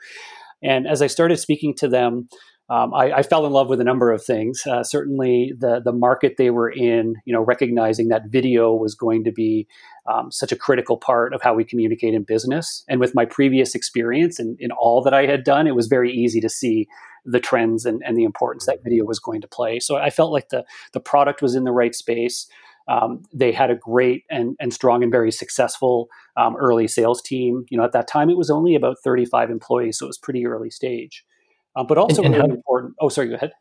And 0.61 0.85
as 0.85 1.01
I 1.01 1.07
started 1.07 1.37
speaking 1.37 1.73
to 1.75 1.87
them, 1.87 2.27
um, 2.71 2.93
I, 2.93 3.11
I, 3.11 3.23
fell 3.23 3.45
in 3.45 3.51
love 3.51 3.67
with 3.67 3.81
a 3.81 3.83
number 3.83 4.13
of 4.13 4.23
things. 4.23 4.65
Uh, 4.65 4.81
certainly, 4.81 5.51
the 5.59 5.81
the 5.83 5.91
market 5.91 6.35
they 6.37 6.51
were 6.51 6.69
in, 6.69 7.15
you 7.25 7.33
know, 7.33 7.41
recognizing 7.41 8.07
that 8.07 8.29
video 8.29 8.73
was 8.73 8.95
going 8.95 9.25
to 9.25 9.31
be 9.31 9.67
um, 10.09 10.31
such 10.31 10.53
a 10.53 10.55
critical 10.55 10.95
part 10.95 11.33
of 11.33 11.41
how 11.41 11.53
we 11.53 11.65
communicate 11.65 12.13
in 12.13 12.23
business. 12.23 12.85
And 12.87 13.01
with 13.01 13.13
my 13.13 13.25
previous 13.25 13.75
experience 13.75 14.39
and 14.39 14.57
in 14.57 14.71
all 14.71 15.01
that 15.03 15.13
I 15.13 15.25
had 15.25 15.43
done, 15.43 15.67
it 15.67 15.75
was 15.75 15.87
very 15.87 16.13
easy 16.13 16.39
to 16.39 16.47
see 16.47 16.87
the 17.25 17.41
trends 17.41 17.85
and, 17.85 18.01
and 18.05 18.17
the 18.17 18.23
importance 18.23 18.67
that 18.67 18.85
video 18.85 19.03
was 19.03 19.19
going 19.19 19.41
to 19.41 19.49
play. 19.49 19.79
So 19.79 19.97
I 19.97 20.09
felt 20.09 20.31
like 20.31 20.47
the 20.47 20.63
the 20.93 21.01
product 21.01 21.41
was 21.41 21.55
in 21.55 21.65
the 21.65 21.73
right 21.73 21.93
space. 21.93 22.47
Um, 22.87 23.23
they 23.33 23.51
had 23.51 23.69
a 23.69 23.75
great 23.75 24.23
and, 24.29 24.55
and 24.61 24.73
strong 24.73 25.03
and 25.03 25.11
very 25.11 25.31
successful 25.31 26.07
um, 26.37 26.55
early 26.55 26.87
sales 26.87 27.21
team. 27.21 27.65
You 27.69 27.77
know, 27.77 27.83
at 27.83 27.91
that 27.91 28.07
time 28.07 28.29
it 28.29 28.37
was 28.37 28.49
only 28.49 28.75
about 28.75 28.95
35 29.03 29.49
employees, 29.49 29.97
so 29.97 30.05
it 30.05 30.07
was 30.07 30.17
pretty 30.17 30.47
early 30.47 30.69
stage. 30.69 31.25
Um, 31.75 31.87
but 31.87 31.97
also 31.97 32.21
and, 32.23 32.33
and 32.33 32.35
really 32.35 32.49
how, 32.49 32.55
important. 32.55 32.93
Oh, 32.99 33.09
sorry, 33.09 33.29
go 33.29 33.35
ahead. 33.35 33.51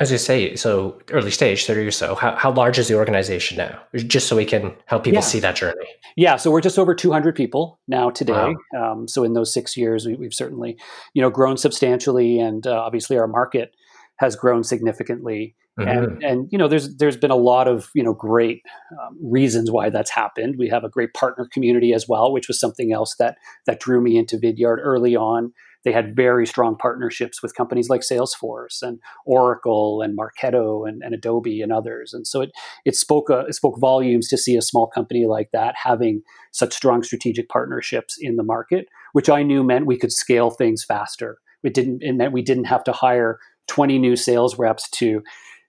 As 0.00 0.10
you 0.10 0.18
say, 0.18 0.56
so 0.56 1.00
early 1.12 1.30
stage, 1.30 1.66
30 1.66 1.86
or 1.86 1.90
so, 1.92 2.16
how, 2.16 2.34
how 2.34 2.50
large 2.50 2.78
is 2.80 2.88
the 2.88 2.96
organization 2.96 3.58
now? 3.58 3.80
Just 3.94 4.26
so 4.26 4.34
we 4.34 4.44
can 4.44 4.74
help 4.86 5.04
people 5.04 5.18
yeah. 5.18 5.20
see 5.20 5.38
that 5.38 5.54
journey. 5.54 5.86
Yeah, 6.16 6.34
so 6.34 6.50
we're 6.50 6.60
just 6.60 6.80
over 6.80 6.96
200 6.96 7.36
people 7.36 7.78
now 7.86 8.10
today. 8.10 8.54
Wow. 8.72 8.92
Um, 8.92 9.08
so 9.08 9.22
in 9.22 9.34
those 9.34 9.54
six 9.54 9.76
years, 9.76 10.04
we, 10.04 10.16
have 10.20 10.34
certainly, 10.34 10.76
you 11.14 11.22
know, 11.22 11.30
grown 11.30 11.56
substantially, 11.56 12.40
and 12.40 12.66
uh, 12.66 12.72
obviously 12.72 13.16
our 13.18 13.28
market 13.28 13.72
has 14.16 14.34
grown 14.34 14.64
significantly. 14.64 15.54
Mm-hmm. 15.78 15.88
And, 15.88 16.22
and 16.22 16.48
you 16.52 16.58
know, 16.58 16.68
there's 16.68 16.96
there's 16.96 17.16
been 17.16 17.32
a 17.32 17.36
lot 17.36 17.66
of 17.66 17.90
you 17.94 18.02
know 18.02 18.14
great 18.14 18.62
um, 18.92 19.18
reasons 19.20 19.72
why 19.72 19.90
that's 19.90 20.10
happened. 20.10 20.54
We 20.56 20.68
have 20.68 20.84
a 20.84 20.88
great 20.88 21.14
partner 21.14 21.48
community 21.52 21.92
as 21.92 22.06
well, 22.08 22.32
which 22.32 22.46
was 22.46 22.60
something 22.60 22.92
else 22.92 23.16
that 23.18 23.38
that 23.66 23.80
drew 23.80 24.00
me 24.00 24.16
into 24.16 24.38
Vidyard 24.38 24.78
early 24.80 25.16
on. 25.16 25.52
They 25.84 25.92
had 25.92 26.16
very 26.16 26.46
strong 26.46 26.76
partnerships 26.76 27.42
with 27.42 27.54
companies 27.54 27.88
like 27.88 28.00
Salesforce 28.00 28.82
and 28.82 28.98
Oracle 29.26 30.02
and 30.02 30.16
Marketo 30.16 30.88
and, 30.88 31.02
and 31.02 31.14
Adobe 31.14 31.60
and 31.60 31.72
others. 31.72 32.14
And 32.14 32.26
so 32.26 32.40
it 32.40 32.50
it 32.84 32.96
spoke 32.96 33.30
uh, 33.30 33.44
it 33.46 33.54
spoke 33.54 33.78
volumes 33.78 34.28
to 34.28 34.38
see 34.38 34.56
a 34.56 34.62
small 34.62 34.86
company 34.86 35.26
like 35.26 35.50
that 35.52 35.74
having 35.82 36.22
such 36.52 36.72
strong 36.72 37.02
strategic 37.02 37.48
partnerships 37.48 38.16
in 38.18 38.36
the 38.36 38.42
market, 38.42 38.86
which 39.12 39.28
I 39.28 39.42
knew 39.42 39.62
meant 39.62 39.86
we 39.86 39.98
could 39.98 40.12
scale 40.12 40.50
things 40.50 40.84
faster. 40.84 41.38
It 41.62 41.74
didn't 41.74 42.02
it 42.02 42.14
meant 42.14 42.32
we 42.32 42.42
didn't 42.42 42.64
have 42.64 42.84
to 42.84 42.92
hire 42.92 43.38
20 43.68 43.98
new 43.98 44.16
sales 44.16 44.58
reps 44.58 44.88
to 44.90 45.22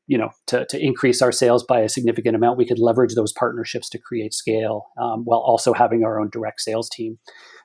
you 0.07 0.17
know 0.17 0.29
to, 0.47 0.65
to 0.67 0.79
increase 0.79 1.21
our 1.21 1.31
sales 1.31 1.63
by 1.63 1.79
a 1.79 1.89
significant 1.89 2.35
amount 2.35 2.57
we 2.57 2.65
could 2.65 2.79
leverage 2.79 3.15
those 3.15 3.33
partnerships 3.33 3.89
to 3.89 3.97
create 3.97 4.33
scale 4.33 4.87
um, 5.01 5.23
while 5.25 5.39
also 5.39 5.73
having 5.73 6.03
our 6.03 6.19
own 6.19 6.29
direct 6.29 6.61
sales 6.61 6.89
team 6.89 7.17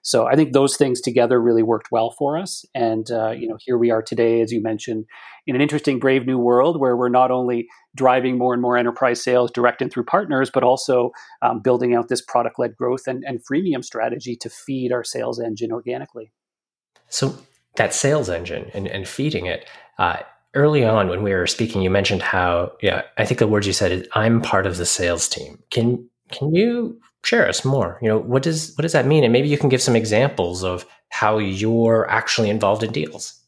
so 0.03 0.27
I 0.27 0.35
think 0.35 0.53
those 0.53 0.77
things 0.77 1.01
together 1.01 1.41
really 1.41 1.63
worked 1.63 1.89
well 1.93 2.15
for 2.19 2.39
us. 2.39 2.65
And 2.75 3.11
uh, 3.11 3.31
you 3.31 3.49
know, 3.49 3.59
here 3.61 3.77
we 3.77 3.91
are 3.91 4.03
today, 4.03 4.41
as 4.41 4.51
you 4.51 4.63
mentioned, 4.63 5.05
in 5.47 5.55
an 5.55 5.61
interesting, 5.61 5.99
brave 5.99 6.27
new 6.27 6.39
world 6.39 6.81
where 6.81 6.97
we're 6.97 7.09
not 7.09 7.31
only 7.31 7.69
driving 7.95 8.39
more 8.39 8.53
and 8.53 8.63
more 8.63 8.77
enterprise 8.77 9.23
sales 9.23 9.51
direct 9.51 9.83
and 9.83 9.93
through 9.93 10.05
partners, 10.05 10.51
but 10.53 10.63
also 10.63 11.11
um, 11.43 11.61
building 11.61 11.95
out 11.95 12.09
this 12.09 12.23
product-led 12.23 12.77
growth 12.77 13.07
and, 13.07 13.25
and 13.27 13.41
freemium 13.45 13.85
strategy 13.85 14.37
to 14.37 14.49
feed 14.49 14.93
our 14.93 15.05
sales 15.05 15.41
engine 15.41 15.73
organically. 15.73 16.33
So 17.09 17.37
that 17.77 17.93
sales 17.93 18.31
engine 18.31 18.71
and, 18.73 18.87
and 18.87 19.07
feeding 19.07 19.47
it. 19.47 19.69
Uh, 19.99 20.19
early 20.55 20.85
on 20.85 21.09
when 21.09 21.23
we 21.23 21.33
were 21.33 21.47
speaking, 21.47 21.83
you 21.83 21.91
mentioned 21.91 22.23
how, 22.23 22.73
yeah, 22.81 23.03
I 23.19 23.25
think 23.25 23.39
the 23.39 23.47
words 23.47 23.67
you 23.67 23.73
said 23.73 23.93
is, 23.93 24.09
"I'm 24.15 24.41
part 24.41 24.67
of 24.67 24.77
the 24.77 24.87
sales 24.87 25.29
team." 25.29 25.63
Can 25.71 26.09
can 26.31 26.55
you 26.55 27.01
share 27.25 27.49
us 27.49 27.65
more? 27.65 27.99
You 28.03 28.09
know, 28.09 28.19
what 28.19 28.43
does 28.43 28.75
what 28.77 28.83
does 28.83 28.93
that 28.93 29.07
mean? 29.07 29.25
And 29.25 29.33
maybe 29.33 29.49
you 29.49 29.59
can 29.59 29.69
give 29.69 29.83
some 29.83 29.97
examples 29.97 30.65
of 30.65 30.87
how 31.11 31.39
you're 31.39 32.09
actually 32.11 32.51
involved 32.51 32.83
in 32.83 32.93
deals. 32.93 33.41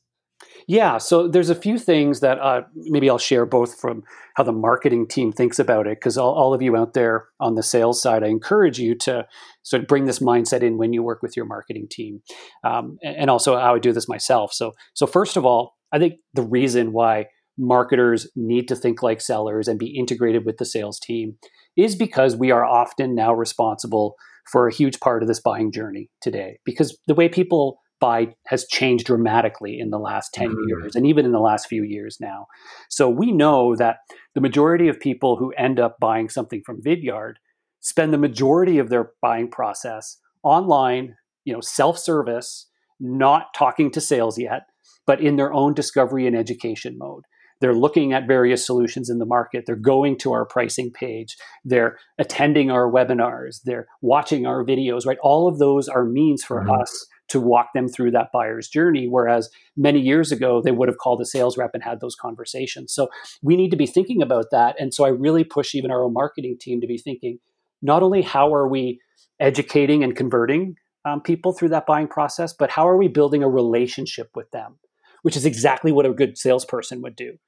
Yeah, 0.69 0.99
so 0.99 1.27
there's 1.27 1.51
a 1.51 1.57
few 1.57 1.79
things 1.79 2.21
that 2.21 2.39
uh, 2.39 2.63
maybe 2.75 3.11
I'll 3.11 3.19
share 3.19 3.47
both 3.47 3.81
from 3.81 4.05
how 4.35 4.45
the 4.45 4.53
marketing 4.53 5.09
team 5.09 5.33
thinks 5.33 5.59
about 5.59 5.87
it, 5.87 5.99
because 5.99 6.17
all, 6.17 6.33
all, 6.35 6.55
of 6.55 6.63
you 6.63 6.77
out 6.77 6.95
there 6.95 7.27
on 7.41 7.57
the 7.57 7.63
sales 7.63 8.01
side, 8.01 8.23
I 8.23 8.29
encourage 8.29 8.79
you 8.79 8.95
to 8.99 9.27
sort 9.63 9.83
of 9.83 9.89
bring 9.89 10.05
this 10.05 10.21
mindset 10.21 10.63
in 10.63 10.79
when 10.79 10.93
you 10.93 11.03
work 11.03 11.21
with 11.23 11.37
your 11.37 11.47
marketing 11.47 11.89
team, 11.91 12.23
um, 12.65 12.97
and 13.03 13.29
also 13.29 13.59
how 13.59 13.75
I 13.75 13.79
do 13.79 13.93
this 13.93 14.09
myself. 14.09 14.53
So, 14.53 14.73
so 14.95 15.07
first 15.07 15.37
of 15.37 15.45
all, 15.45 15.75
I 15.91 15.99
think 15.99 16.15
the 16.33 16.43
reason 16.43 16.93
why 16.93 17.27
marketers 17.59 18.31
need 18.35 18.69
to 18.69 18.77
think 18.77 19.03
like 19.03 19.21
sellers 19.21 19.69
and 19.69 19.79
be 19.79 19.97
integrated 19.99 20.47
with 20.47 20.57
the 20.57 20.65
sales 20.65 20.99
team 20.99 21.37
is 21.77 21.97
because 21.97 22.37
we 22.37 22.51
are 22.51 22.65
often 22.65 23.15
now 23.15 23.33
responsible 23.33 24.17
for 24.51 24.67
a 24.67 24.75
huge 24.75 25.01
part 25.01 25.23
of 25.23 25.29
this 25.29 25.41
buying 25.41 25.71
journey 25.71 26.11
today 26.21 26.59
because 26.65 26.99
the 27.07 27.15
way 27.15 27.29
people 27.29 27.79
buy 28.01 28.35
has 28.49 28.67
changed 28.67 29.07
dramatically 29.07 29.79
in 29.79 29.91
the 29.91 29.99
last 29.99 30.35
10 30.35 30.49
mm-hmm. 30.49 30.69
years 30.69 30.97
and 30.97 31.07
even 31.07 31.25
in 31.25 31.31
the 31.31 31.39
last 31.39 31.69
few 31.69 31.85
years 31.85 32.19
now. 32.21 32.47
So 32.91 33.09
we 33.09 33.31
know 33.31 33.77
that 33.77 33.99
the 34.35 34.41
majority 34.41 34.89
of 34.89 34.99
people 34.99 35.37
who 35.37 35.53
end 35.53 35.79
up 35.79 35.99
buying 36.01 36.29
something 36.29 36.63
from 36.67 36.83
Vidyard 36.83 37.35
spend 37.81 38.13
the 38.13 38.19
majority 38.19 38.79
of 38.79 38.89
their 38.89 39.13
buying 39.23 39.49
process 39.49 40.19
online, 40.43 41.15
you 41.45 41.53
know, 41.53 41.61
self-service, 41.61 42.69
not 42.99 43.55
talking 43.55 43.91
to 43.93 44.01
sales 44.01 44.37
yet, 44.37 44.63
but 45.07 45.21
in 45.21 45.37
their 45.37 45.53
own 45.53 45.73
discovery 45.73 46.27
and 46.27 46.37
education 46.37 46.97
mode. 46.99 47.23
They're 47.63 47.75
looking 47.75 48.13
at 48.13 48.27
various 48.27 48.67
solutions 48.67 49.09
in 49.09 49.19
the 49.19 49.25
market. 49.25 49.67
They're 49.67 49.77
going 49.77 50.19
to 50.19 50.33
our 50.33 50.45
pricing 50.45 50.91
page. 50.91 51.37
They're 51.65 51.97
attending 52.19 52.73
our 52.73 52.91
webinars. 52.91 53.63
They're 53.63 53.87
watching 54.01 54.47
our 54.47 54.65
videos, 54.65 55.07
right? 55.07 55.17
All 55.23 55.47
of 55.47 55.61
those 55.61 55.89
are 55.89 56.05
means 56.05 56.43
for 56.43 56.61
mm-hmm. 56.61 56.83
us 56.83 57.07
to 57.29 57.41
walk 57.41 57.69
them 57.73 57.87
through 57.87 58.11
that 58.11 58.33
buyer's 58.33 58.67
journey. 58.67 59.07
Whereas 59.07 59.49
many 59.77 60.01
years 60.01 60.33
ago, 60.33 60.61
they 60.61 60.73
would 60.73 60.89
have 60.89 60.99
called 60.99 61.21
a 61.21 61.25
sales 61.25 61.57
rep 61.57 61.71
and 61.73 61.85
had 61.85 62.01
those 62.01 62.17
conversations. 62.17 62.93
So 62.93 63.09
we 63.43 63.55
need 63.55 63.71
to 63.71 63.77
be 63.77 63.87
thinking 63.87 64.23
about 64.23 64.47
that. 64.51 64.75
And 64.81 64.93
so 64.93 65.05
I 65.05 65.11
really 65.11 65.45
push 65.45 65.73
even 65.77 65.93
our 65.93 66.03
own 66.03 66.13
marketing 66.13 66.57
team 66.61 66.81
to 66.81 66.89
be 66.89 66.99
thinking 66.99 67.39
not 67.81 68.03
only 68.03 68.23
how 68.23 68.53
are 68.53 68.67
we 68.67 69.01
educating 69.39 70.03
and 70.03 70.17
converting 70.17 70.75
um, 71.05 71.21
people 71.21 71.53
through 71.53 71.69
that 71.69 71.87
buying 71.87 72.09
process, 72.09 72.53
but 72.53 72.71
how 72.71 72.89
are 72.89 72.97
we 72.97 73.07
building 73.07 73.45
a 73.45 73.49
relationship 73.49 74.31
with 74.35 74.51
them, 74.51 74.81
which 75.23 75.37
is 75.37 75.47
exactly 75.47 75.93
what 75.93 76.07
a 76.07 76.13
good 76.13 76.37
salesperson 76.37 77.03
would 77.03 77.15
do 77.15 77.39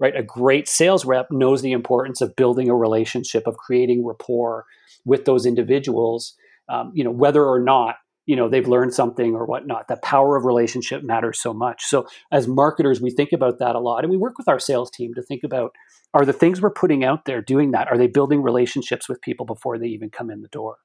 right? 0.00 0.16
A 0.16 0.22
great 0.22 0.68
sales 0.68 1.04
rep 1.04 1.28
knows 1.30 1.62
the 1.62 1.72
importance 1.72 2.20
of 2.20 2.36
building 2.36 2.68
a 2.68 2.76
relationship, 2.76 3.46
of 3.46 3.56
creating 3.56 4.06
rapport 4.06 4.64
with 5.04 5.24
those 5.24 5.46
individuals, 5.46 6.34
um, 6.68 6.92
you 6.94 7.04
know, 7.04 7.10
whether 7.10 7.44
or 7.44 7.60
not 7.60 7.96
you 8.26 8.36
know 8.36 8.48
they've 8.48 8.68
learned 8.68 8.92
something 8.92 9.34
or 9.34 9.46
whatnot. 9.46 9.88
The 9.88 9.96
power 9.96 10.36
of 10.36 10.44
relationship 10.44 11.02
matters 11.02 11.40
so 11.40 11.54
much. 11.54 11.84
So 11.84 12.06
as 12.30 12.46
marketers, 12.46 13.00
we 13.00 13.10
think 13.10 13.32
about 13.32 13.58
that 13.58 13.74
a 13.74 13.80
lot, 13.80 14.04
and 14.04 14.10
we 14.10 14.18
work 14.18 14.36
with 14.36 14.48
our 14.48 14.58
sales 14.58 14.90
team 14.90 15.14
to 15.14 15.22
think 15.22 15.42
about 15.44 15.72
are 16.14 16.24
the 16.24 16.32
things 16.32 16.60
we're 16.60 16.70
putting 16.70 17.04
out 17.04 17.24
there 17.24 17.42
doing 17.42 17.72
that? 17.72 17.88
Are 17.88 17.98
they 17.98 18.06
building 18.06 18.42
relationships 18.42 19.08
with 19.08 19.20
people 19.20 19.46
before 19.46 19.78
they 19.78 19.88
even 19.88 20.10
come 20.10 20.30
in 20.30 20.42
the 20.42 20.48
door? 20.48 20.76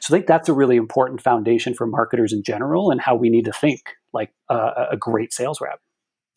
So 0.00 0.14
I 0.14 0.18
think 0.18 0.26
that's 0.26 0.48
a 0.48 0.54
really 0.54 0.76
important 0.76 1.22
foundation 1.22 1.74
for 1.74 1.86
marketers 1.86 2.32
in 2.32 2.42
general 2.42 2.90
and 2.90 3.00
how 3.00 3.14
we 3.14 3.30
need 3.30 3.44
to 3.46 3.52
think 3.52 3.80
like 4.12 4.30
a 4.50 4.96
great 4.98 5.32
sales 5.32 5.60
rep. 5.60 5.80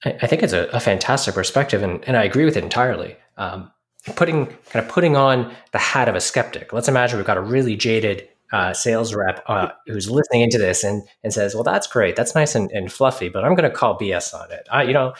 I, 0.05 0.17
I 0.21 0.27
think 0.27 0.43
it's 0.43 0.53
a, 0.53 0.67
a, 0.67 0.79
fantastic 0.79 1.33
perspective, 1.33 1.83
and, 1.83 2.03
and 2.05 2.17
I 2.17 2.23
agree 2.23 2.45
with 2.45 2.57
it 2.57 2.63
entirely. 2.63 3.17
Um, 3.37 3.71
putting 4.15 4.45
kind 4.45 4.85
of 4.85 4.87
putting 4.87 5.15
on 5.15 5.53
the 5.71 5.79
hat 5.79 6.07
of 6.07 6.15
a 6.15 6.21
skeptic. 6.21 6.71
Let's 6.73 6.87
imagine 6.87 7.17
we've 7.17 7.27
got 7.27 7.37
a 7.37 7.41
really 7.41 7.75
jaded 7.75 8.27
uh, 8.53 8.73
sales 8.73 9.13
rep 9.13 9.43
uh, 9.47 9.69
who's 9.87 10.09
listening 10.09 10.41
into 10.41 10.57
this 10.57 10.83
and 10.83 11.03
and 11.23 11.33
says, 11.33 11.53
"Well, 11.53 11.63
that's 11.63 11.87
great, 11.87 12.15
that's 12.15 12.35
nice 12.35 12.55
and, 12.55 12.71
and 12.71 12.91
fluffy, 12.91 13.29
but 13.29 13.43
I'm 13.43 13.55
going 13.55 13.69
to 13.69 13.75
call 13.75 13.97
BS 13.97 14.33
on 14.33 14.51
it." 14.51 14.67
Uh, 14.73 14.81
you 14.81 14.93
know, 14.93 15.13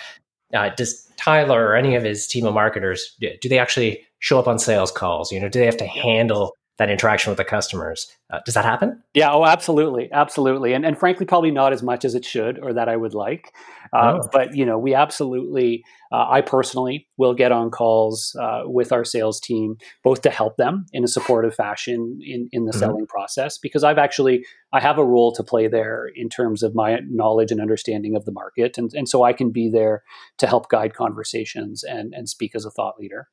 uh, 0.53 0.69
does 0.69 1.09
Tyler 1.17 1.67
or 1.67 1.75
any 1.75 1.95
of 1.95 2.03
his 2.03 2.27
team 2.27 2.45
of 2.45 2.53
marketers 2.53 3.15
do 3.19 3.49
they 3.49 3.59
actually 3.59 4.05
show 4.19 4.39
up 4.39 4.47
on 4.47 4.59
sales 4.59 4.91
calls? 4.91 5.31
You 5.31 5.39
know, 5.39 5.49
do 5.49 5.59
they 5.59 5.65
have 5.65 5.77
to 5.77 5.87
handle 5.87 6.55
that 6.77 6.89
interaction 6.89 7.31
with 7.31 7.37
the 7.37 7.45
customers. 7.45 8.07
Uh, 8.29 8.39
does 8.45 8.53
that 8.53 8.65
happen? 8.65 9.01
Yeah, 9.13 9.31
oh, 9.31 9.45
absolutely, 9.45 10.09
absolutely, 10.11 10.73
and 10.73 10.85
and 10.85 10.97
frankly, 10.97 11.25
probably 11.25 11.51
not 11.51 11.73
as 11.73 11.81
much 11.81 12.05
as 12.05 12.15
it 12.15 12.25
should 12.25 12.59
or 12.59 12.73
that 12.73 12.89
I 12.89 12.95
would 12.95 13.13
like. 13.13 13.53
Uh, 13.93 14.19
oh. 14.21 14.29
But 14.31 14.55
you 14.55 14.65
know, 14.65 14.77
we 14.77 14.93
absolutely, 14.93 15.83
uh, 16.11 16.25
I 16.29 16.41
personally 16.41 17.07
will 17.17 17.33
get 17.33 17.51
on 17.51 17.71
calls 17.71 18.35
uh, 18.39 18.63
with 18.65 18.91
our 18.91 19.05
sales 19.05 19.39
team, 19.39 19.77
both 20.03 20.21
to 20.21 20.29
help 20.29 20.57
them 20.57 20.85
in 20.93 21.03
a 21.03 21.07
supportive 21.07 21.55
fashion 21.55 22.19
in 22.21 22.49
in 22.51 22.65
the 22.65 22.71
mm-hmm. 22.71 22.79
selling 22.79 23.07
process, 23.07 23.57
because 23.57 23.83
I've 23.83 23.97
actually 23.97 24.45
I 24.73 24.81
have 24.81 24.97
a 24.97 25.05
role 25.05 25.31
to 25.33 25.43
play 25.43 25.67
there 25.67 26.09
in 26.15 26.29
terms 26.29 26.63
of 26.63 26.75
my 26.75 26.99
knowledge 27.09 27.51
and 27.51 27.61
understanding 27.61 28.15
of 28.15 28.25
the 28.25 28.31
market, 28.31 28.77
and 28.77 28.93
and 28.93 29.07
so 29.07 29.23
I 29.23 29.33
can 29.33 29.51
be 29.51 29.69
there 29.69 30.03
to 30.37 30.47
help 30.47 30.69
guide 30.69 30.93
conversations 30.93 31.83
and 31.83 32.13
and 32.13 32.29
speak 32.29 32.55
as 32.55 32.65
a 32.65 32.71
thought 32.71 32.99
leader. 32.99 33.29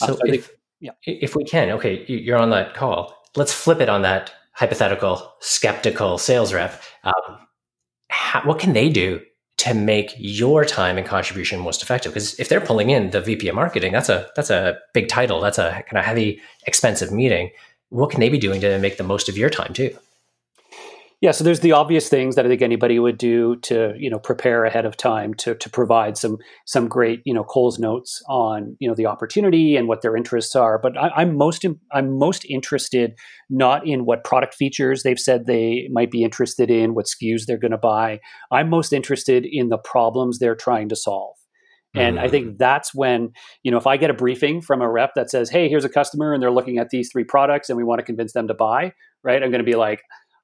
Uh, 0.00 0.06
so, 0.06 0.14
so 0.14 0.20
if, 0.26 0.46
think, 0.46 0.58
yeah. 0.82 0.90
If 1.06 1.36
we 1.36 1.44
can, 1.44 1.70
okay, 1.70 2.04
you're 2.08 2.36
on 2.36 2.50
that 2.50 2.74
call. 2.74 3.16
Let's 3.36 3.52
flip 3.52 3.80
it 3.80 3.88
on 3.88 4.02
that 4.02 4.32
hypothetical 4.52 5.32
skeptical 5.40 6.18
sales 6.18 6.52
rep. 6.52 6.82
Um, 7.04 7.38
how, 8.08 8.42
what 8.42 8.58
can 8.58 8.72
they 8.72 8.88
do 8.90 9.20
to 9.58 9.74
make 9.74 10.12
your 10.18 10.64
time 10.64 10.98
and 10.98 11.06
contribution 11.06 11.60
most 11.60 11.82
effective? 11.82 12.12
Because 12.12 12.38
if 12.40 12.48
they're 12.48 12.60
pulling 12.60 12.90
in 12.90 13.10
the 13.10 13.20
VP 13.20 13.48
of 13.48 13.54
marketing, 13.54 13.92
that's 13.92 14.08
a 14.08 14.28
that's 14.34 14.50
a 14.50 14.76
big 14.92 15.08
title. 15.08 15.40
That's 15.40 15.58
a 15.58 15.84
kind 15.88 15.98
of 15.98 16.04
heavy, 16.04 16.40
expensive 16.66 17.12
meeting. 17.12 17.52
What 17.90 18.10
can 18.10 18.18
they 18.18 18.28
be 18.28 18.38
doing 18.38 18.60
to 18.62 18.78
make 18.80 18.96
the 18.96 19.04
most 19.04 19.28
of 19.28 19.38
your 19.38 19.50
time 19.50 19.72
too? 19.72 19.96
Yeah, 21.22 21.30
so 21.30 21.44
there's 21.44 21.60
the 21.60 21.70
obvious 21.70 22.08
things 22.08 22.34
that 22.34 22.44
I 22.44 22.48
think 22.48 22.62
anybody 22.62 22.98
would 22.98 23.16
do 23.16 23.54
to 23.60 23.94
you 23.96 24.10
know 24.10 24.18
prepare 24.18 24.64
ahead 24.64 24.84
of 24.84 24.96
time 24.96 25.34
to 25.34 25.54
to 25.54 25.70
provide 25.70 26.18
some 26.18 26.38
some 26.66 26.88
great 26.88 27.20
you 27.24 27.32
know 27.32 27.44
Coles 27.44 27.78
notes 27.78 28.20
on 28.28 28.76
you 28.80 28.88
know 28.88 28.94
the 28.96 29.06
opportunity 29.06 29.76
and 29.76 29.86
what 29.86 30.02
their 30.02 30.16
interests 30.16 30.56
are. 30.56 30.80
But 30.80 30.98
I, 30.98 31.22
am 31.22 31.36
most 31.36 31.64
I'm 31.92 32.18
most 32.18 32.44
interested 32.46 33.12
not 33.48 33.86
in 33.86 34.04
what 34.04 34.24
product 34.24 34.54
features 34.54 35.04
they've 35.04 35.18
said 35.18 35.46
they 35.46 35.88
might 35.92 36.10
be 36.10 36.24
interested 36.24 36.72
in, 36.72 36.94
what 36.94 37.06
SKUs 37.06 37.46
they're 37.46 37.56
going 37.56 37.70
to 37.70 37.78
buy. 37.78 38.18
I'm 38.50 38.68
most 38.68 38.92
interested 38.92 39.46
in 39.48 39.68
the 39.68 39.78
problems 39.78 40.40
they're 40.40 40.56
trying 40.56 40.88
to 40.88 40.96
solve. 40.96 41.36
And. 41.94 42.18
I 42.18 42.28
think 42.28 42.46
mm. 42.46 42.58
that's 42.58 42.94
when, 42.94 43.32
you 43.62 43.70
know, 43.70 43.76
if 43.76 43.86
I 43.86 43.98
get 43.98 44.08
a 44.08 44.14
briefing 44.14 44.62
from 44.62 44.80
a 44.80 44.90
rep 44.90 45.10
that 45.14 45.30
says, 45.30 45.50
hey, 45.50 45.68
here's 45.68 45.84
a 45.84 45.90
customer 45.90 46.32
and 46.32 46.42
they're 46.42 46.50
looking 46.50 46.78
at 46.78 46.88
these 46.88 47.10
three 47.12 47.24
products 47.24 47.68
and 47.68 47.76
we 47.76 47.84
want 47.84 47.98
to 47.98 48.04
convince 48.04 48.32
them 48.32 48.48
to 48.48 48.54
buy, 48.54 48.92
right? 49.22 49.42
I'm 49.42 49.50
going 49.50 49.64
to 49.64 49.70
be 49.70 49.76
like, 49.76 50.00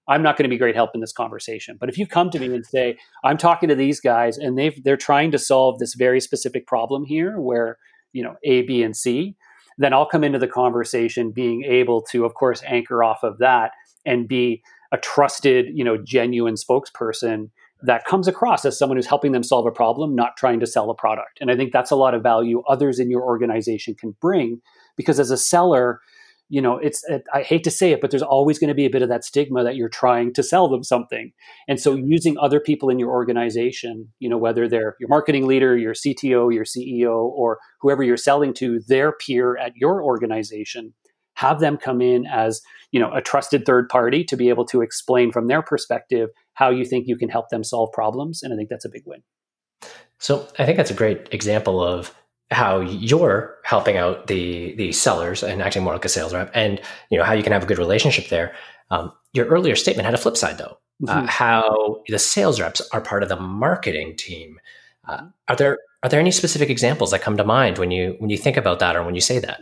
I'm 0.09 0.23
not 0.23 0.37
going 0.37 0.45
to 0.45 0.49
be 0.49 0.59
great 0.59 0.75
help 0.75 0.91
in 0.95 1.00
this 1.00 1.12
conversation. 1.12 1.77
But 1.79 1.88
if 1.88 1.99
you 1.99 2.07
come 2.07 2.31
to 2.31 2.38
me 2.38 2.47
and 2.47 2.65
say, 2.65 2.97
I'm 3.25 3.37
talking 3.37 3.69
to 3.69 3.75
these 3.75 4.00
guys 4.00 4.38
and 4.38 4.59
they've 4.59 4.83
they're 4.83 4.97
trying 4.97 5.31
to 5.33 5.38
solve 5.38 5.79
this 5.79 5.95
very 5.95 6.21
specific 6.21 6.67
problem 6.67 7.05
here 7.05 7.38
where, 7.38 7.79
you 8.12 8.23
know, 8.23 8.37
A, 8.45 8.62
B, 8.62 8.83
and 8.83 8.97
C, 8.97 9.37
then 9.77 9.93
I'll 9.93 10.09
come 10.09 10.25
into 10.25 10.38
the 10.38 10.49
conversation 10.49 11.31
being 11.31 11.62
able 11.65 12.03
to, 12.11 12.25
of 12.25 12.35
course, 12.35 12.62
anchor 12.67 13.05
off 13.05 13.23
of 13.23 13.38
that 13.38 13.73
and 14.05 14.27
be 14.27 14.62
a 14.93 14.97
trusted, 14.97 15.67
you 15.75 15.85
know, 15.85 15.99
genuine 15.99 16.55
spokesperson 16.55 17.50
that 17.83 18.05
comes 18.05 18.27
across 18.27 18.65
as 18.65 18.77
someone 18.77 18.97
who's 18.97 19.07
helping 19.07 19.33
them 19.33 19.43
solve 19.43 19.67
a 19.67 19.71
problem, 19.71 20.15
not 20.15 20.37
trying 20.37 20.59
to 20.61 20.67
sell 20.67 20.91
a 20.91 20.95
product. 20.95 21.38
And 21.41 21.50
I 21.50 21.57
think 21.57 21.73
that's 21.73 21.93
a 21.93 21.97
lot 21.97 22.15
of 22.15 22.23
value 22.23 22.62
others 22.69 22.99
in 22.99 23.11
your 23.11 23.23
organization 23.23 23.95
can 23.95 24.17
bring 24.21 24.61
because 24.97 25.21
as 25.21 25.31
a 25.31 25.37
seller, 25.37 26.00
you 26.49 26.61
know 26.61 26.78
it's 26.78 27.05
it, 27.09 27.25
i 27.33 27.43
hate 27.43 27.64
to 27.64 27.71
say 27.71 27.93
it 27.93 28.00
but 28.00 28.11
there's 28.11 28.23
always 28.23 28.59
going 28.59 28.69
to 28.69 28.75
be 28.75 28.87
a 28.87 28.90
bit 28.90 29.02
of 29.02 29.09
that 29.09 29.25
stigma 29.25 29.62
that 29.62 29.76
you're 29.76 29.88
trying 29.88 30.32
to 30.32 30.43
sell 30.43 30.69
them 30.69 30.82
something. 30.82 31.32
And 31.67 31.80
so 31.80 31.95
using 31.95 32.37
other 32.39 32.61
people 32.61 32.89
in 32.89 32.99
your 32.99 33.11
organization 33.11 34.08
you 34.19 34.28
know 34.28 34.39
whether 34.39 34.69
they're 34.69 34.97
your 35.00 35.08
marketing 35.08 35.47
leader 35.47 35.76
your 35.76 35.95
cto 35.95 36.52
your 36.52 36.65
ceo 36.65 37.25
or 37.25 37.58
whoever 37.80 38.02
you're 38.02 38.17
selling 38.17 38.54
to 38.54 38.80
their 38.89 39.13
peer 39.13 39.56
at 39.58 39.73
your 39.76 40.02
organization 40.02 40.95
have 41.34 41.61
them 41.61 41.76
come 41.76 42.00
in 42.00 42.26
as 42.26 42.61
you 42.91 43.00
know 43.00 43.13
a 43.13 43.21
trusted 43.21 43.65
third 43.65 43.89
party 43.89 44.25
to 44.25 44.37
be 44.37 44.49
able 44.49 44.65
to 44.65 44.82
explain 44.82 45.30
from 45.30 45.49
their 45.49 45.63
perspective 45.63 46.30
how 46.54 46.71
you 46.71 46.84
think 46.84 47.06
you 47.06 47.17
can 47.17 47.28
help 47.28 47.49
them 47.50 47.63
solve 47.63 47.91
problems 47.93 48.43
and 48.43 48.52
i 48.52 48.56
think 48.56 48.69
that's 48.69 48.84
a 48.84 48.91
big 48.91 49.02
win. 49.06 49.23
So 50.19 50.49
i 50.58 50.65
think 50.65 50.76
that's 50.76 50.91
a 50.91 50.95
great 50.95 51.28
example 51.32 51.82
of 51.82 52.15
how 52.50 52.80
you're 52.80 53.56
helping 53.65 53.97
out 53.97 54.26
the 54.26 54.75
the 54.76 54.93
sellers 54.93 55.43
and 55.43 55.63
acting 55.63 55.82
more 55.82 55.93
like 55.93 56.04
a 56.04 56.08
sales 56.08 56.32
rep, 56.32 56.50
and 56.54 56.80
you 57.11 57.19
know 57.19 57.25
how 57.25 57.34
you 57.34 57.43
can 57.43 57.52
have 57.52 57.63
a 57.63 57.67
good 57.67 57.78
relationship 57.78 58.28
there. 58.28 58.54
Um, 58.91 59.13
your 59.32 59.47
earlier 59.47 59.76
statement 59.76 60.06
had 60.06 60.15
a 60.15 60.19
flip 60.19 60.37
side 60.37 60.58
though, 60.58 60.78
uh, 61.06 61.15
mm-hmm. 61.15 61.25
uh, 61.25 61.26
how 61.26 62.02
the 62.08 62.19
sales 62.19 62.61
reps 62.61 62.80
are 62.93 63.00
part 63.00 63.23
of 63.23 63.28
the 63.28 63.39
marketing 63.39 64.17
team. 64.17 64.58
Uh, 65.06 65.26
are 65.49 65.56
there 65.56 65.78
are 66.02 66.08
there 66.08 66.21
any 66.21 66.30
specific 66.30 66.71
examples 66.71 67.11
that 67.11 67.23
come 67.23 67.37
to 67.37 67.45
mind 67.45 67.78
when 67.78 67.91
you 67.91 68.17
when 68.19 68.30
you 68.30 68.39
think 68.39 68.56
about 68.56 68.78
that 68.78 68.97
or 68.97 69.02
when 69.02 69.15
you 69.15 69.21
say 69.21 69.39
that? 69.41 69.61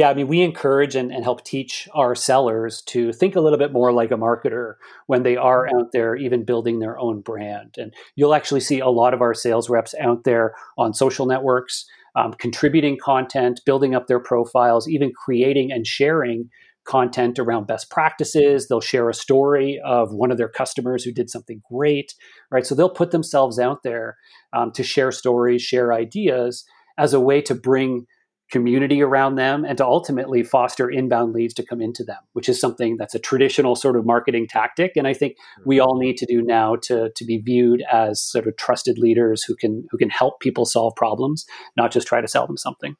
Yeah, 0.00 0.08
I 0.08 0.14
mean, 0.14 0.28
we 0.28 0.40
encourage 0.40 0.94
and, 0.94 1.12
and, 1.12 1.24
help 1.24 1.44
teach 1.44 1.86
our 1.92 2.14
sellers 2.14 2.80
to 2.86 3.12
think 3.12 3.36
a 3.36 3.40
little 3.42 3.58
bit 3.58 3.70
more 3.70 3.92
like 3.92 4.10
a 4.10 4.14
marketer 4.14 4.76
when 5.08 5.24
they 5.24 5.36
are 5.36 5.66
mm-hmm. 5.66 5.76
out 5.76 5.92
there, 5.92 6.16
even 6.16 6.42
building 6.42 6.78
their 6.78 6.98
own 6.98 7.20
brand. 7.20 7.74
And 7.76 7.92
you'll 8.16 8.32
actually 8.32 8.60
see 8.60 8.78
a 8.80 8.88
lot 8.88 9.12
of 9.12 9.20
our 9.20 9.34
sales 9.34 9.68
reps 9.68 9.94
out 10.00 10.24
there 10.24 10.54
on 10.78 10.94
social 10.94 11.26
networks, 11.26 11.84
um, 12.16 12.32
contributing 12.32 12.96
content, 12.96 13.60
building 13.66 13.94
up 13.94 14.06
their 14.06 14.20
profiles, 14.20 14.88
even 14.88 15.12
creating 15.12 15.70
and 15.70 15.86
sharing 15.86 16.48
content 16.84 17.38
around 17.38 17.66
best 17.66 17.90
practices. 17.90 18.68
They'll 18.68 18.80
share 18.80 19.10
a 19.10 19.14
story 19.14 19.82
of 19.84 20.14
one 20.14 20.30
of 20.30 20.38
their 20.38 20.48
customers 20.48 21.04
who 21.04 21.12
did 21.12 21.28
something 21.28 21.60
great, 21.70 22.14
right? 22.50 22.64
So 22.64 22.74
they'll 22.74 22.88
put 22.88 23.10
themselves 23.10 23.58
out 23.58 23.82
there 23.82 24.16
um, 24.54 24.72
to 24.72 24.82
share 24.82 25.12
stories, 25.12 25.60
share 25.60 25.92
ideas 25.92 26.64
as 26.96 27.12
a 27.12 27.20
way 27.20 27.42
to 27.42 27.54
bring 27.54 28.06
community 28.50 29.02
around 29.02 29.36
them 29.36 29.64
and 29.64 29.78
to 29.78 29.84
ultimately 29.84 30.42
foster 30.42 30.90
inbound 30.90 31.32
leads 31.32 31.54
to 31.54 31.64
come 31.64 31.80
into 31.80 32.04
them, 32.04 32.18
which 32.32 32.48
is 32.48 32.60
something 32.60 32.96
that's 32.96 33.14
a 33.14 33.18
traditional 33.18 33.76
sort 33.76 33.96
of 33.96 34.04
marketing 34.04 34.46
tactic. 34.48 34.92
And 34.96 35.06
I 35.06 35.14
think 35.14 35.34
mm-hmm. 35.34 35.68
we 35.68 35.80
all 35.80 35.98
need 35.98 36.16
to 36.18 36.26
do 36.26 36.42
now 36.42 36.76
to, 36.82 37.10
to 37.14 37.24
be 37.24 37.38
viewed 37.38 37.82
as 37.90 38.20
sort 38.20 38.46
of 38.46 38.56
trusted 38.56 38.98
leaders 38.98 39.42
who 39.42 39.54
can 39.54 39.86
who 39.90 39.98
can 39.98 40.10
help 40.10 40.40
people 40.40 40.64
solve 40.64 40.94
problems, 40.96 41.46
not 41.76 41.90
just 41.90 42.06
try 42.06 42.20
to 42.20 42.28
sell 42.28 42.46
them 42.46 42.56
something. 42.56 42.96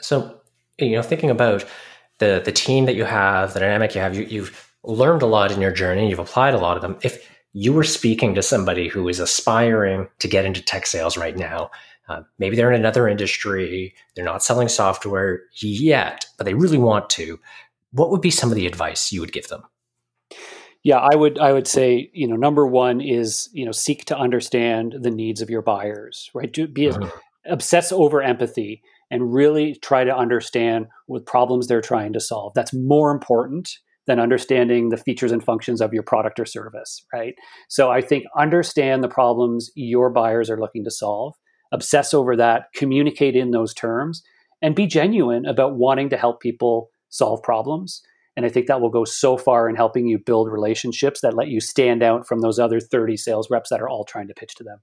So, 0.00 0.40
you 0.78 0.92
know, 0.92 1.02
thinking 1.02 1.30
about 1.30 1.64
the 2.18 2.40
the 2.44 2.52
team 2.52 2.86
that 2.86 2.94
you 2.94 3.04
have, 3.04 3.54
the 3.54 3.60
dynamic 3.60 3.94
you 3.94 4.00
have, 4.00 4.16
you, 4.16 4.24
you've 4.24 4.72
learned 4.84 5.22
a 5.22 5.26
lot 5.26 5.50
in 5.50 5.60
your 5.60 5.72
journey, 5.72 6.08
you've 6.08 6.18
applied 6.18 6.54
a 6.54 6.58
lot 6.58 6.76
of 6.76 6.82
them. 6.82 6.96
If 7.02 7.30
you 7.52 7.72
were 7.72 7.84
speaking 7.84 8.34
to 8.34 8.42
somebody 8.42 8.88
who 8.88 9.08
is 9.08 9.20
aspiring 9.20 10.08
to 10.18 10.28
get 10.28 10.44
into 10.44 10.60
tech 10.60 10.86
sales 10.86 11.16
right 11.16 11.36
now, 11.36 11.70
uh, 12.08 12.22
maybe 12.38 12.56
they're 12.56 12.72
in 12.72 12.78
another 12.78 13.08
industry, 13.08 13.94
they're 14.14 14.24
not 14.24 14.42
selling 14.42 14.68
software 14.68 15.42
yet, 15.60 16.26
but 16.36 16.44
they 16.44 16.54
really 16.54 16.78
want 16.78 17.08
to. 17.10 17.38
What 17.92 18.10
would 18.10 18.20
be 18.20 18.30
some 18.30 18.50
of 18.50 18.56
the 18.56 18.66
advice 18.66 19.12
you 19.12 19.20
would 19.20 19.32
give 19.32 19.48
them? 19.48 19.62
Yeah, 20.82 20.98
I 20.98 21.14
would 21.14 21.38
I 21.38 21.52
would 21.52 21.66
say, 21.66 22.10
you 22.12 22.28
know, 22.28 22.36
number 22.36 22.66
one 22.66 23.00
is, 23.00 23.48
you 23.52 23.64
know, 23.64 23.72
seek 23.72 24.04
to 24.06 24.18
understand 24.18 24.96
the 25.00 25.10
needs 25.10 25.40
of 25.40 25.48
your 25.48 25.62
buyers, 25.62 26.30
right? 26.34 26.52
Do, 26.52 26.66
be 26.66 26.88
mm-hmm. 26.88 27.08
obsess 27.46 27.90
over 27.90 28.20
empathy 28.22 28.82
and 29.10 29.32
really 29.32 29.76
try 29.76 30.04
to 30.04 30.14
understand 30.14 30.86
what 31.06 31.24
problems 31.24 31.68
they're 31.68 31.80
trying 31.80 32.12
to 32.12 32.20
solve. 32.20 32.52
That's 32.54 32.74
more 32.74 33.10
important 33.10 33.78
than 34.06 34.20
understanding 34.20 34.90
the 34.90 34.98
features 34.98 35.32
and 35.32 35.42
functions 35.42 35.80
of 35.80 35.94
your 35.94 36.02
product 36.02 36.38
or 36.38 36.44
service, 36.44 37.02
right? 37.12 37.34
So 37.68 37.90
I 37.90 38.02
think 38.02 38.24
understand 38.36 39.02
the 39.02 39.08
problems 39.08 39.70
your 39.74 40.10
buyers 40.10 40.50
are 40.50 40.60
looking 40.60 40.84
to 40.84 40.90
solve 40.90 41.34
obsess 41.72 42.14
over 42.14 42.36
that, 42.36 42.72
communicate 42.74 43.36
in 43.36 43.50
those 43.50 43.74
terms, 43.74 44.22
and 44.62 44.74
be 44.74 44.86
genuine 44.86 45.46
about 45.46 45.76
wanting 45.76 46.10
to 46.10 46.16
help 46.16 46.40
people 46.40 46.90
solve 47.08 47.42
problems. 47.42 48.02
And 48.36 48.44
I 48.44 48.48
think 48.48 48.66
that 48.66 48.80
will 48.80 48.90
go 48.90 49.04
so 49.04 49.36
far 49.36 49.68
in 49.68 49.76
helping 49.76 50.06
you 50.06 50.18
build 50.18 50.50
relationships 50.50 51.20
that 51.20 51.34
let 51.34 51.48
you 51.48 51.60
stand 51.60 52.02
out 52.02 52.26
from 52.26 52.40
those 52.40 52.58
other 52.58 52.80
30 52.80 53.16
sales 53.16 53.48
reps 53.50 53.70
that 53.70 53.80
are 53.80 53.88
all 53.88 54.04
trying 54.04 54.28
to 54.28 54.34
pitch 54.34 54.54
to 54.56 54.64
them. 54.64 54.78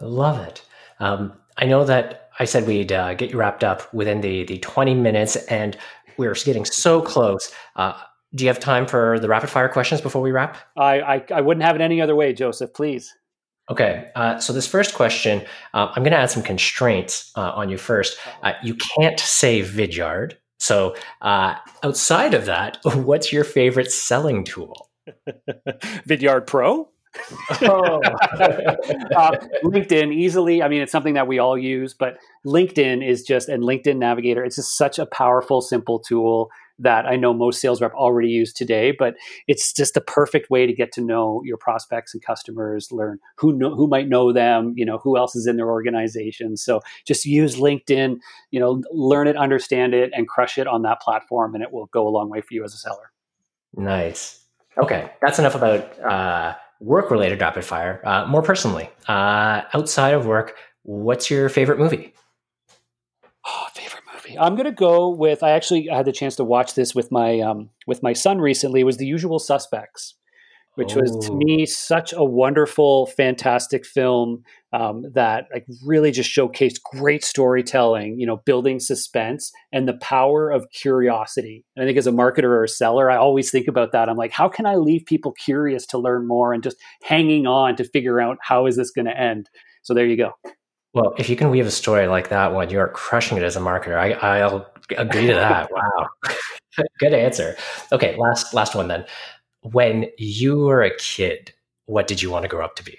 I 0.00 0.04
love 0.04 0.46
it. 0.46 0.62
Um, 1.00 1.32
I 1.56 1.64
know 1.64 1.84
that 1.84 2.30
I 2.38 2.44
said 2.44 2.66
we'd 2.66 2.92
uh, 2.92 3.14
get 3.14 3.30
you 3.30 3.38
wrapped 3.38 3.64
up 3.64 3.92
within 3.92 4.20
the, 4.20 4.44
the 4.44 4.58
20 4.58 4.94
minutes, 4.94 5.36
and 5.46 5.76
we're 6.18 6.34
getting 6.34 6.64
so 6.64 7.00
close. 7.00 7.52
Uh, 7.76 7.94
do 8.34 8.44
you 8.44 8.48
have 8.48 8.60
time 8.60 8.86
for 8.86 9.18
the 9.18 9.28
rapid 9.28 9.50
fire 9.50 9.68
questions 9.68 10.00
before 10.00 10.22
we 10.22 10.30
wrap? 10.30 10.58
I, 10.76 11.00
I, 11.00 11.24
I 11.34 11.40
wouldn't 11.40 11.64
have 11.64 11.76
it 11.76 11.80
any 11.80 12.00
other 12.00 12.14
way, 12.14 12.32
Joseph, 12.32 12.74
please. 12.74 13.14
Okay, 13.70 14.10
uh, 14.16 14.38
so 14.38 14.52
this 14.52 14.66
first 14.66 14.94
question, 14.94 15.44
uh, 15.74 15.88
I'm 15.94 16.02
going 16.02 16.12
to 16.12 16.18
add 16.18 16.30
some 16.30 16.42
constraints 16.42 17.30
uh, 17.36 17.52
on 17.54 17.68
you 17.68 17.76
first. 17.76 18.16
Uh, 18.42 18.52
you 18.62 18.74
can't 18.74 19.20
say 19.20 19.60
Vidyard. 19.60 20.34
So 20.58 20.96
uh, 21.20 21.54
outside 21.82 22.34
of 22.34 22.46
that, 22.46 22.78
what's 22.84 23.32
your 23.32 23.44
favorite 23.44 23.92
selling 23.92 24.44
tool? 24.44 24.88
Vidyard 26.08 26.46
Pro. 26.46 26.88
oh. 27.62 28.00
uh, 28.04 29.36
LinkedIn 29.64 30.14
easily. 30.14 30.62
I 30.62 30.68
mean, 30.68 30.80
it's 30.80 30.92
something 30.92 31.14
that 31.14 31.26
we 31.26 31.38
all 31.38 31.58
use, 31.58 31.92
but 31.92 32.18
LinkedIn 32.46 33.06
is 33.06 33.22
just 33.22 33.48
and 33.48 33.62
LinkedIn 33.62 33.96
Navigator. 33.96 34.44
It's 34.44 34.56
just 34.56 34.78
such 34.78 34.98
a 34.98 35.06
powerful, 35.06 35.60
simple 35.60 35.98
tool 35.98 36.50
that 36.78 37.06
I 37.06 37.16
know 37.16 37.32
most 37.32 37.60
sales 37.60 37.80
rep 37.80 37.92
already 37.94 38.28
use 38.28 38.52
today. 38.52 38.92
But 38.92 39.16
it's 39.46 39.72
just 39.72 39.94
the 39.94 40.00
perfect 40.00 40.50
way 40.50 40.66
to 40.66 40.72
get 40.72 40.92
to 40.92 41.00
know 41.00 41.42
your 41.44 41.56
prospects 41.56 42.14
and 42.14 42.22
customers, 42.22 42.92
learn 42.92 43.18
who 43.36 43.52
know, 43.52 43.74
who 43.74 43.86
might 43.86 44.08
know 44.08 44.32
them, 44.32 44.74
you 44.76 44.84
know, 44.84 44.98
who 44.98 45.16
else 45.16 45.34
is 45.34 45.46
in 45.46 45.56
their 45.56 45.70
organization. 45.70 46.56
So 46.56 46.80
just 47.06 47.24
use 47.24 47.56
LinkedIn, 47.56 48.18
you 48.50 48.60
know, 48.60 48.82
learn 48.92 49.26
it, 49.28 49.36
understand 49.36 49.94
it, 49.94 50.10
and 50.14 50.28
crush 50.28 50.58
it 50.58 50.66
on 50.66 50.82
that 50.82 51.00
platform, 51.00 51.54
and 51.54 51.62
it 51.62 51.72
will 51.72 51.86
go 51.86 52.06
a 52.06 52.10
long 52.10 52.28
way 52.28 52.40
for 52.40 52.54
you 52.54 52.64
as 52.64 52.74
a 52.74 52.78
seller. 52.78 53.10
Nice. 53.76 54.44
Okay, 54.82 55.10
that's 55.20 55.38
enough 55.38 55.54
about. 55.54 55.98
Uh 56.00 56.54
work 56.80 57.10
related 57.10 57.40
rapid 57.40 57.64
fire. 57.64 58.00
Uh, 58.04 58.26
more 58.26 58.42
personally, 58.42 58.90
uh, 59.08 59.62
outside 59.74 60.14
of 60.14 60.26
work, 60.26 60.54
what's 60.82 61.30
your 61.30 61.48
favorite 61.48 61.78
movie? 61.78 62.14
Oh. 64.36 64.42
I'm 64.42 64.56
gonna 64.56 64.72
go 64.72 65.10
with. 65.10 65.42
I 65.42 65.50
actually 65.50 65.86
had 65.86 66.06
the 66.06 66.12
chance 66.12 66.36
to 66.36 66.44
watch 66.44 66.74
this 66.74 66.94
with 66.94 67.10
my 67.12 67.40
um, 67.40 67.70
with 67.86 68.02
my 68.02 68.12
son 68.12 68.40
recently. 68.40 68.80
It 68.80 68.84
was 68.84 68.96
The 68.96 69.06
Usual 69.06 69.38
Suspects 69.38 70.14
which 70.78 70.96
oh. 70.96 71.00
was 71.00 71.26
to 71.26 71.32
oh. 71.32 71.36
me 71.36 71.66
such 71.66 72.12
a 72.12 72.22
wonderful, 72.22 73.06
fantastic 73.06 73.84
film 73.84 74.44
um, 74.72 75.04
that 75.12 75.48
like 75.52 75.66
really 75.84 76.12
just 76.12 76.30
showcased 76.30 76.80
great 76.84 77.24
storytelling, 77.24 78.16
you 78.20 78.24
know, 78.24 78.36
building 78.46 78.78
suspense 78.78 79.50
and 79.72 79.88
the 79.88 79.98
power 80.00 80.52
of 80.52 80.70
curiosity. 80.70 81.64
And 81.74 81.82
I 81.82 81.88
think 81.88 81.98
as 81.98 82.06
a 82.06 82.12
marketer 82.12 82.44
or 82.44 82.62
a 82.62 82.68
seller, 82.68 83.10
I 83.10 83.16
always 83.16 83.50
think 83.50 83.66
about 83.66 83.90
that. 83.90 84.08
I'm 84.08 84.16
like, 84.16 84.30
how 84.30 84.48
can 84.48 84.66
I 84.66 84.76
leave 84.76 85.04
people 85.04 85.32
curious 85.32 85.84
to 85.86 85.98
learn 85.98 86.28
more 86.28 86.52
and 86.52 86.62
just 86.62 86.76
hanging 87.02 87.48
on 87.48 87.74
to 87.74 87.84
figure 87.84 88.20
out 88.20 88.38
how 88.40 88.66
is 88.66 88.76
this 88.76 88.92
going 88.92 89.06
to 89.06 89.20
end? 89.20 89.50
So 89.82 89.94
there 89.94 90.06
you 90.06 90.16
go. 90.16 90.34
Well, 90.94 91.14
if 91.18 91.28
you 91.28 91.36
can 91.36 91.50
weave 91.50 91.66
a 91.66 91.70
story 91.70 92.06
like 92.06 92.30
that 92.30 92.52
one, 92.52 92.70
you 92.70 92.80
are 92.80 92.88
crushing 92.88 93.36
it 93.36 93.44
as 93.44 93.56
a 93.56 93.60
marketer. 93.60 93.98
I, 93.98 94.40
I'll 94.40 94.66
agree 94.96 95.26
to 95.26 95.34
that. 95.34 95.70
wow, 95.72 96.08
good 96.98 97.12
answer. 97.12 97.56
Okay, 97.92 98.16
last 98.16 98.54
last 98.54 98.74
one 98.74 98.88
then 98.88 99.04
when 99.62 100.06
you 100.18 100.58
were 100.58 100.82
a 100.82 100.96
kid, 100.96 101.52
what 101.86 102.06
did 102.06 102.22
you 102.22 102.30
want 102.30 102.44
to 102.44 102.48
grow 102.48 102.64
up 102.64 102.76
to 102.76 102.84
be? 102.84 102.98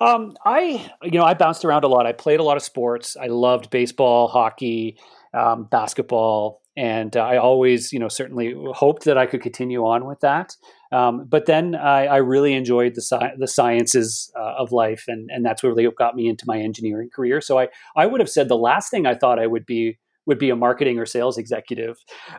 Um, 0.00 0.36
I, 0.44 0.90
you 1.02 1.12
know, 1.12 1.24
I 1.24 1.34
bounced 1.34 1.64
around 1.64 1.84
a 1.84 1.88
lot. 1.88 2.06
I 2.06 2.12
played 2.12 2.40
a 2.40 2.42
lot 2.42 2.56
of 2.56 2.62
sports. 2.62 3.16
I 3.16 3.26
loved 3.26 3.70
baseball, 3.70 4.28
hockey, 4.28 4.98
um, 5.32 5.64
basketball, 5.64 6.62
and 6.76 7.16
uh, 7.16 7.20
I 7.20 7.36
always, 7.36 7.92
you 7.92 7.98
know, 7.98 8.08
certainly 8.08 8.54
hoped 8.72 9.04
that 9.04 9.16
I 9.16 9.26
could 9.26 9.42
continue 9.42 9.84
on 9.84 10.06
with 10.06 10.20
that. 10.20 10.56
Um, 10.92 11.24
but 11.28 11.46
then 11.46 11.74
I, 11.74 12.06
I, 12.06 12.16
really 12.18 12.52
enjoyed 12.54 12.94
the 12.94 13.02
sci- 13.02 13.34
the 13.36 13.48
sciences 13.48 14.32
uh, 14.38 14.54
of 14.58 14.70
life, 14.70 15.04
and 15.08 15.28
and 15.30 15.44
that's 15.44 15.64
really 15.64 15.86
what 15.86 15.96
got 15.96 16.14
me 16.14 16.28
into 16.28 16.44
my 16.46 16.60
engineering 16.60 17.10
career. 17.12 17.40
So 17.40 17.58
I 17.58 17.68
I 17.96 18.06
would 18.06 18.20
have 18.20 18.30
said 18.30 18.48
the 18.48 18.56
last 18.56 18.90
thing 18.90 19.06
I 19.06 19.14
thought 19.14 19.38
I 19.38 19.46
would 19.46 19.66
be 19.66 19.98
would 20.26 20.38
be 20.38 20.50
a 20.50 20.56
marketing 20.56 20.98
or 20.98 21.06
sales 21.06 21.36
executive. 21.36 21.96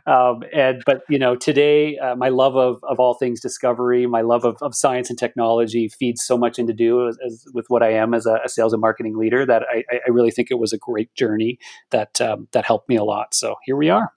Um, 0.07 0.43
and 0.53 0.81
but 0.85 1.01
you 1.09 1.19
know 1.19 1.35
today 1.35 1.97
uh, 1.97 2.15
my 2.15 2.29
love 2.29 2.55
of, 2.55 2.79
of 2.83 2.99
all 2.99 3.13
things 3.13 3.41
discovery, 3.41 4.07
my 4.07 4.21
love 4.21 4.45
of, 4.45 4.57
of 4.61 4.75
science 4.75 5.09
and 5.09 5.19
technology 5.19 5.89
feeds 5.89 6.23
so 6.23 6.37
much 6.37 6.57
into 6.57 6.73
do 6.73 7.07
as, 7.07 7.17
as 7.25 7.45
with 7.53 7.65
what 7.67 7.83
I 7.83 7.93
am 7.93 8.13
as 8.13 8.25
a, 8.25 8.39
a, 8.45 8.49
sales 8.49 8.73
and 8.73 8.81
marketing 8.81 9.17
leader 9.17 9.45
that 9.45 9.63
I, 9.69 9.83
I, 9.91 10.09
really 10.09 10.31
think 10.31 10.49
it 10.49 10.59
was 10.59 10.73
a 10.73 10.77
great 10.77 11.13
journey 11.13 11.59
that 11.91 12.19
um, 12.21 12.47
that 12.53 12.65
helped 12.65 12.89
me 12.89 12.95
a 12.95 13.03
lot. 13.03 13.33
So 13.33 13.55
here 13.65 13.75
we 13.75 13.89
are. 13.89 14.14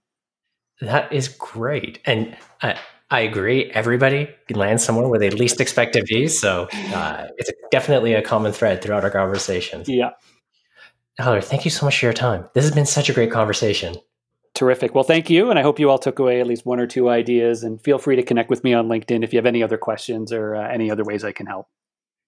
That 0.81 1.13
is 1.13 1.29
great, 1.29 2.01
and. 2.05 2.37
I, 2.63 2.79
I 3.11 3.21
agree. 3.21 3.71
Everybody 3.71 4.29
lands 4.51 4.85
somewhere 4.85 5.09
where 5.09 5.19
they 5.19 5.31
least 5.31 5.61
expect 5.63 5.95
to 5.95 6.03
be. 6.03 6.29
So 6.29 6.69
uh, 6.73 7.29
it's 7.39 7.51
definitely 7.71 8.13
a 8.13 8.21
common 8.21 8.53
thread 8.53 8.83
throughout 8.83 9.03
our 9.03 9.11
conversations. 9.11 9.89
Yeah. 9.89 10.11
Tyler, 11.19 11.41
thank 11.41 11.65
you 11.65 11.71
so 11.71 11.87
much 11.87 11.99
for 11.99 12.07
your 12.07 12.13
time. 12.13 12.49
This 12.55 12.65
has 12.65 12.75
been 12.75 12.87
such 12.87 13.09
a 13.09 13.15
great 13.15 13.31
conversation. 13.31 13.97
Terrific. 14.55 14.95
Well, 14.95 15.05
thank 15.05 15.31
you. 15.31 15.51
And 15.51 15.59
I 15.59 15.63
hope 15.63 15.79
you 15.79 15.89
all 15.89 15.99
took 15.99 16.19
away 16.19 16.41
at 16.41 16.47
least 16.47 16.67
one 16.67 16.81
or 16.81 16.87
two 16.87 17.09
ideas. 17.09 17.63
And 17.63 17.81
feel 17.81 17.99
free 17.99 18.17
to 18.17 18.23
connect 18.23 18.51
with 18.51 18.63
me 18.63 18.75
on 18.75 18.89
LinkedIn 18.89 19.25
if 19.25 19.33
you 19.33 19.39
have 19.39 19.47
any 19.47 19.63
other 19.63 19.79
questions 19.79 20.31
or 20.31 20.55
uh, 20.55 20.69
any 20.69 20.91
other 20.91 21.05
ways 21.05 21.25
I 21.25 21.33
can 21.33 21.47
help. 21.47 21.67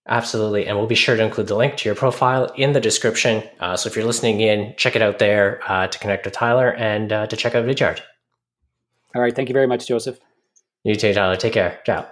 Absolutely. 0.08 0.66
And 0.66 0.78
we'll 0.78 0.86
be 0.86 0.94
sure 0.94 1.14
to 1.14 1.22
include 1.22 1.48
the 1.48 1.56
link 1.56 1.76
to 1.76 1.88
your 1.88 1.94
profile 1.94 2.46
in 2.56 2.72
the 2.72 2.80
description. 2.80 3.42
Uh, 3.60 3.76
so 3.76 3.88
if 3.88 3.96
you're 3.96 4.06
listening 4.06 4.40
in, 4.40 4.74
check 4.78 4.96
it 4.96 5.02
out 5.02 5.18
there 5.18 5.60
uh, 5.68 5.88
to 5.88 5.98
connect 5.98 6.24
with 6.24 6.32
Tyler 6.32 6.72
and 6.72 7.12
uh, 7.12 7.26
to 7.26 7.36
check 7.36 7.54
out 7.54 7.66
Vidyard. 7.66 8.00
All 9.14 9.22
right. 9.22 9.34
Thank 9.34 9.48
you 9.48 9.52
very 9.52 9.66
much, 9.66 9.86
Joseph. 9.86 10.18
You 10.84 10.94
too, 10.94 11.12
Tyler. 11.12 11.36
Take 11.36 11.52
care. 11.52 11.80
Ciao. 11.84 12.06